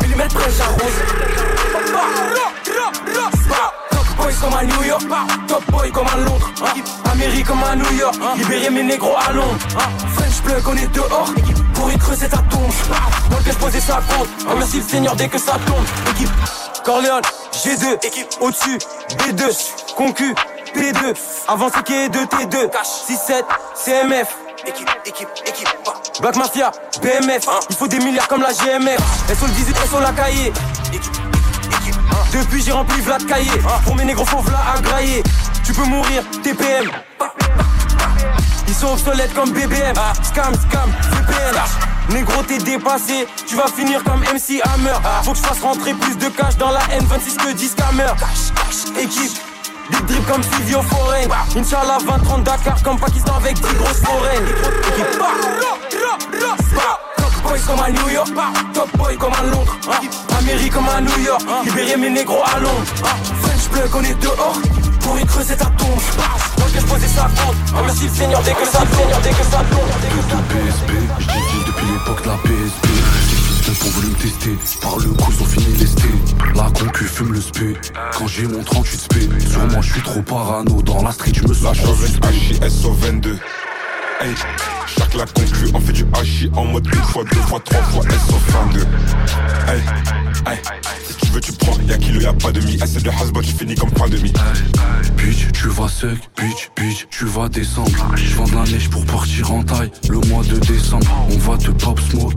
Millimètre 0.02 0.36
près, 0.36 0.50
j'arrose. 0.58 2.00
Top 3.50 4.06
boy 4.18 4.34
comme 4.36 4.54
à 4.54 4.64
New 4.64 4.84
York, 4.84 5.04
top 5.48 5.64
boy 5.72 5.92
comme 5.92 6.08
à 6.08 6.18
Londres, 6.18 6.52
Amérique 7.12 7.48
comme 7.48 7.64
à 7.64 7.76
New 7.76 7.92
York, 7.98 8.16
libérer 8.38 8.70
mes 8.70 8.84
négros 8.84 9.16
à 9.18 9.32
Londres. 9.34 9.58
French 10.16 10.42
plug, 10.44 10.68
on 10.68 10.76
est 10.78 10.92
dehors, 10.94 11.34
pour 11.74 11.92
y 11.92 11.98
creuser 11.98 12.30
ta 12.30 12.38
tombe. 12.38 12.72
Dans 13.30 13.38
lequel 13.38 13.56
poser 13.56 13.80
sa 13.80 13.96
compte, 13.96 14.28
remercie 14.48 14.78
le 14.78 14.84
Seigneur 14.84 15.16
dès 15.16 15.28
que 15.28 15.38
ça 15.38 15.54
tombe. 15.66 15.86
Équipe 16.12 16.30
Corleone, 16.84 17.22
G2, 17.54 18.06
équipe 18.06 18.28
au-dessus, 18.42 18.78
B2, 19.18 19.96
concu, 19.96 20.36
P2, 20.76 21.16
avancé 21.48 21.82
qui 21.84 21.94
est 21.94 22.10
2 22.10 22.20
T2, 22.20 22.70
6-7, 22.72 23.44
CMF. 23.76 24.28
Équipe, 24.68 24.90
équipe, 25.06 25.30
équipe. 25.46 25.70
Black 26.22 26.36
Mafia, 26.36 26.72
BMF, 27.02 27.46
il 27.70 27.76
faut 27.76 27.88
des 27.88 28.00
milliards 28.00 28.28
comme 28.28 28.42
la 28.42 28.52
GMF. 28.52 29.00
SO 29.40 29.46
le 29.46 29.52
18, 29.54 29.78
SO 29.90 30.00
la 30.02 30.12
cahier. 30.12 30.52
Depuis 32.32 32.64
j'ai 32.64 32.72
rempli 32.72 33.02
Vlad 33.02 33.26
cahier 33.26 33.52
Pour 33.84 33.96
mes 33.96 34.06
négros 34.06 34.26
faut 34.26 34.42
Vlad 34.42 34.60
à 34.76 34.82
grailler 34.82 35.24
Tu 35.64 35.74
peux 35.74 35.86
mourir, 35.86 36.24
TPM 36.44 36.90
Ils 38.68 38.74
sont 38.74 38.94
obsolètes 38.94 39.34
comme 39.34 39.52
BBM 39.52 39.96
Scam, 40.24 40.54
scam, 40.54 40.92
VPN 41.12 41.56
Négro 42.14 42.42
t'es 42.44 42.58
dépassé, 42.58 43.28
tu 43.46 43.56
vas 43.56 43.68
finir 43.68 44.04
comme 44.04 44.22
MC 44.22 44.60
Hammer. 44.64 44.98
Faut 45.24 45.32
que 45.32 45.38
je 45.38 45.44
fasse 45.44 45.62
rentrer 45.62 45.94
plus 45.94 46.18
de 46.18 46.28
cash 46.30 46.58
dans 46.58 46.72
la 46.72 46.80
N26 46.80 47.38
que 47.38 47.52
10 47.52 47.70
Scammer 47.72 48.14
Équipe 49.00 49.38
Big 49.92 50.06
drip 50.06 50.26
comme 50.28 50.44
Silvio 50.44 50.82
Foreign 50.84 51.30
Inch'Allah 51.56 51.98
20-30 52.00 52.44
Dakar 52.44 52.82
comme 52.84 53.00
Pakistan 53.00 53.36
avec 53.36 53.56
10 53.56 53.62
grosses 53.76 54.02
foraines 54.04 54.46
Équipe 57.56 57.66
Top 57.66 57.76
boy 57.76 57.76
comme 57.76 57.80
à 57.80 57.92
New 57.92 58.10
York, 58.10 58.30
top 58.74 58.98
boy 58.98 59.18
comme 59.18 59.34
à 59.34 59.44
Londres, 59.44 59.78
Amérique 60.38 60.72
comme 60.72 60.88
à 60.88 61.02
New 61.02 61.20
York, 61.20 61.42
libérer 61.66 61.98
mes 61.98 62.10
négros 62.10 62.44
à 62.46 62.60
Londres. 62.60 62.84
French 63.42 63.68
plug, 63.72 63.96
on 63.96 64.04
est 64.04 64.22
dehors, 64.22 64.60
pour 65.02 65.20
y 65.20 65.26
creuser 65.26 65.56
ta 65.56 65.66
tombe. 65.66 66.00
Dans 66.58 66.66
lequel 66.66 66.84
poser 66.84 67.08
sa 67.08 67.24
compte, 67.24 67.56
remercie 67.76 68.04
le 68.04 68.10
Seigneur 68.10 68.42
dès 68.44 68.54
que 68.54 68.66
ça 68.66 68.80
tombe, 68.80 69.00
Seigneur 69.00 69.20
dès 69.22 69.30
que 69.30 69.44
ça 69.44 69.64
tombe. 69.72 69.90
PSP, 70.50 70.92
je 71.20 71.66
depuis 71.66 71.86
l'époque 71.92 72.24
de 72.24 72.28
la 72.28 72.38
PSP. 72.38 72.88
Ces 73.30 73.74
fils 73.74 73.84
ont 73.84 73.90
voulu 73.90 74.08
me 74.10 74.16
tester, 74.16 74.58
par 74.82 74.98
le 74.98 75.10
coup 75.10 75.32
ils 75.32 75.44
ont 75.44 75.48
fini 75.48 75.78
lesté. 75.78 76.10
La 76.56 76.64
concu 76.64 77.06
fume 77.06 77.34
le 77.34 77.42
spé, 77.42 77.78
quand 78.18 78.28
j'ai 78.28 78.48
mon 78.48 78.64
38 78.64 79.00
spé. 79.00 79.30
Sur 79.50 79.66
moi 79.68 79.82
je 79.82 79.94
suis 79.94 80.02
trop 80.02 80.22
parano, 80.22 80.82
dans 80.84 81.02
la 81.02 81.12
street 81.12 81.34
je 81.34 81.48
me 81.48 81.54
sens 81.54 81.78
trop 81.78 81.96
suspect. 81.96 82.70
SO 82.70 82.94
22 82.94 83.40
Hey, 84.22 84.36
chaque 84.86 85.14
la 85.14 85.26
conclu, 85.26 85.70
on 85.74 85.80
fait 85.80 85.94
du 85.94 86.06
hachis 86.14 86.52
en 86.54 86.66
mode 86.66 86.86
une 86.88 87.02
fois, 87.04 87.24
deux 87.24 87.40
fois, 87.40 87.60
trois 87.64 87.82
fois, 87.84 88.04
SO 88.04 88.36
22 88.48 88.80
Hey, 89.68 89.82
hey, 90.46 90.58
si 91.08 91.16
tu 91.16 91.28
veux 91.28 91.40
tu 91.40 91.54
prends, 91.54 91.78
y'a 91.88 91.98
kilo, 91.98 92.20
y'a 92.20 92.34
pas 92.34 92.52
demi 92.52 92.78
C'est 92.86 93.02
de 93.02 93.10
hasbot, 93.10 93.42
je 93.42 93.52
finis 93.52 93.76
comme 93.76 93.92
pas 93.92 94.10
demi 94.10 94.34
Bitch, 95.16 95.52
tu 95.54 95.70
vas 95.70 95.88
sec, 95.88 96.18
bitch, 96.36 96.70
bitch, 96.76 97.08
tu 97.10 97.26
vas 97.26 97.48
descendre. 97.48 97.92
Je 98.16 98.36
vends 98.36 98.46
de 98.46 98.56
la 98.56 98.64
neige 98.64 98.90
pour 98.90 99.06
partir 99.06 99.54
en 99.54 99.64
taille. 99.64 99.92
Le 100.10 100.20
mois 100.28 100.44
de 100.44 100.58
décembre, 100.58 101.08
on 101.32 101.38
va 101.38 101.58
te 101.58 101.72
pop 101.72 102.00
smoke, 102.00 102.34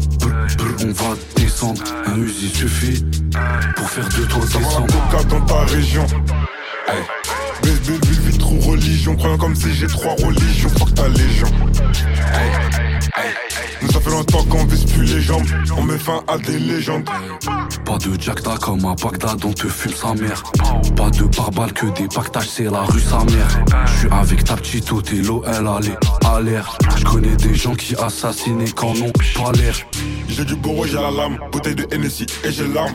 on 0.84 0.92
va 0.92 1.16
descendre. 1.36 1.82
Un 2.06 2.16
Uzi 2.18 2.48
suffit 2.48 3.04
pour 3.76 3.90
faire 3.90 4.08
de 4.08 4.24
toi 4.26 4.40
descendre. 4.40 5.10
coca 5.10 5.24
dans 5.24 5.40
ta 5.46 5.60
région 5.64 6.06
Hey, 6.88 7.02
bébé, 7.62 7.98
vite 8.26 8.38
trop 8.38 8.58
religion 8.58 9.16
Croyant 9.16 9.38
comme 9.38 9.54
si 9.54 9.72
j'ai 9.74 9.86
trois 9.86 10.14
religions, 10.24 10.68
fuck 10.68 10.94
ta 10.94 11.08
légion. 11.08 11.48
Hey, 12.34 12.50
hey, 13.16 13.51
nous 13.82 13.90
ça 13.90 14.00
fait 14.00 14.10
longtemps 14.10 14.44
qu'on 14.44 14.64
vise 14.64 14.84
plus 14.84 15.14
les 15.14 15.20
jambes 15.20 15.46
On 15.76 15.82
met 15.82 15.98
fin 15.98 16.22
à 16.28 16.38
des 16.38 16.58
légendes 16.58 17.08
Pas 17.84 17.98
de 17.98 18.20
Jackda 18.20 18.56
comme 18.60 18.84
à 18.84 18.94
Bagdad, 18.94 19.44
on 19.44 19.52
te 19.52 19.66
fume 19.66 19.92
sa 19.92 20.14
mère. 20.14 20.42
Pas 20.96 21.10
de 21.10 21.24
pare-balles 21.24 21.72
que 21.72 21.86
des 21.86 22.08
pactages, 22.08 22.48
c'est 22.48 22.64
la 22.64 22.82
rue 22.82 23.00
sa 23.00 23.18
mère. 23.24 23.64
Je 23.86 23.98
suis 23.98 24.08
avec 24.10 24.44
ta 24.44 24.56
petite 24.56 24.92
Othello, 24.92 25.42
elle 25.46 25.66
allait 25.66 25.96
à 26.24 26.40
l'air. 26.40 26.76
Je 26.96 27.04
connais 27.04 27.36
des 27.36 27.54
gens 27.54 27.74
qui 27.74 27.94
assassinent 27.96 28.60
et 28.60 28.70
qu'en 28.70 28.92
ont 28.92 29.12
pas 29.34 29.52
l'air. 29.52 29.74
J'ai 30.28 30.44
du 30.44 30.54
bourreau, 30.54 30.86
j'ai 30.86 30.94
la 30.94 31.10
lame, 31.10 31.38
bouteille 31.50 31.74
de 31.74 31.86
Hennessy 31.92 32.26
et 32.44 32.50
j'ai 32.50 32.66
l'arme. 32.66 32.94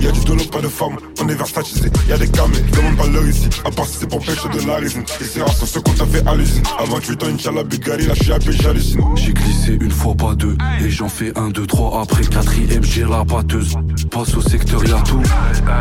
Y'a 0.00 0.12
du 0.12 0.20
dolo, 0.20 0.44
pas 0.44 0.60
de 0.60 0.68
femme, 0.68 0.96
on 1.20 1.28
est 1.28 1.34
versatisé. 1.34 1.90
Y'a 2.08 2.16
des 2.16 2.28
camés, 2.28 2.60
demande 2.72 2.96
pas 2.96 3.06
l'heure 3.06 3.26
ici. 3.26 3.48
À 3.64 3.70
part 3.70 3.86
si 3.86 3.96
c'est 3.98 4.06
pour 4.08 4.20
pêcher 4.20 4.48
de 4.52 4.66
la 4.66 4.76
résine. 4.76 5.04
Et 5.20 5.24
c'est 5.24 5.42
rare 5.42 5.52
sur 5.52 5.66
ce 5.66 5.78
qu'on 5.80 5.92
t'a 5.92 6.06
fait 6.06 6.24
à 6.26 6.34
l'usine. 6.34 6.62
Avant 6.78 7.00
8 7.00 7.22
ans, 7.24 7.26
Inch'Allah, 7.26 7.64
Bugari, 7.64 8.06
là 8.06 8.14
je 8.14 8.22
suis 8.22 8.32
à 8.32 8.38
j'hallucine. 8.38 9.00
J'ai 9.16 9.32
glissé 9.32 9.78
une 9.80 9.90
fois, 9.90 10.05
pas 10.14 10.34
deux. 10.34 10.56
Et 10.80 10.90
j'en 10.90 11.08
fais 11.08 11.36
un, 11.38 11.48
deux, 11.48 11.66
trois. 11.66 12.02
Après 12.02 12.22
quatrième, 12.22 12.84
j'ai 12.84 13.04
la 13.04 13.24
batteuse. 13.24 13.74
Passe 14.10 14.34
au 14.36 14.40
secteur, 14.40 14.84
y'a 14.84 15.00
tout. 15.00 15.22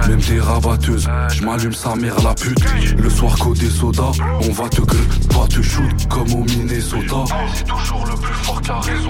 Même 0.08 0.20
des 0.22 0.40
rabatteuses. 0.40 1.08
J'm'allume 1.34 1.74
sa 1.74 1.96
mère, 1.96 2.16
la 2.24 2.34
pute. 2.34 2.64
Le 2.98 3.10
soir, 3.10 3.38
côté 3.38 3.70
soda. 3.70 4.12
On 4.42 4.52
va 4.52 4.70
te 4.70 4.82
grr, 4.82 4.98
pas 5.30 5.48
te 5.48 5.62
shoot. 5.62 6.08
Comme 6.10 6.32
au 6.34 6.44
Minnesota. 6.44 7.24
C'est 7.54 7.68
toujours 7.68 8.06
le 8.06 8.16
plus 8.16 8.34
fort 8.34 8.62
qui 8.62 8.72
a 8.72 8.80
raison. 8.80 9.10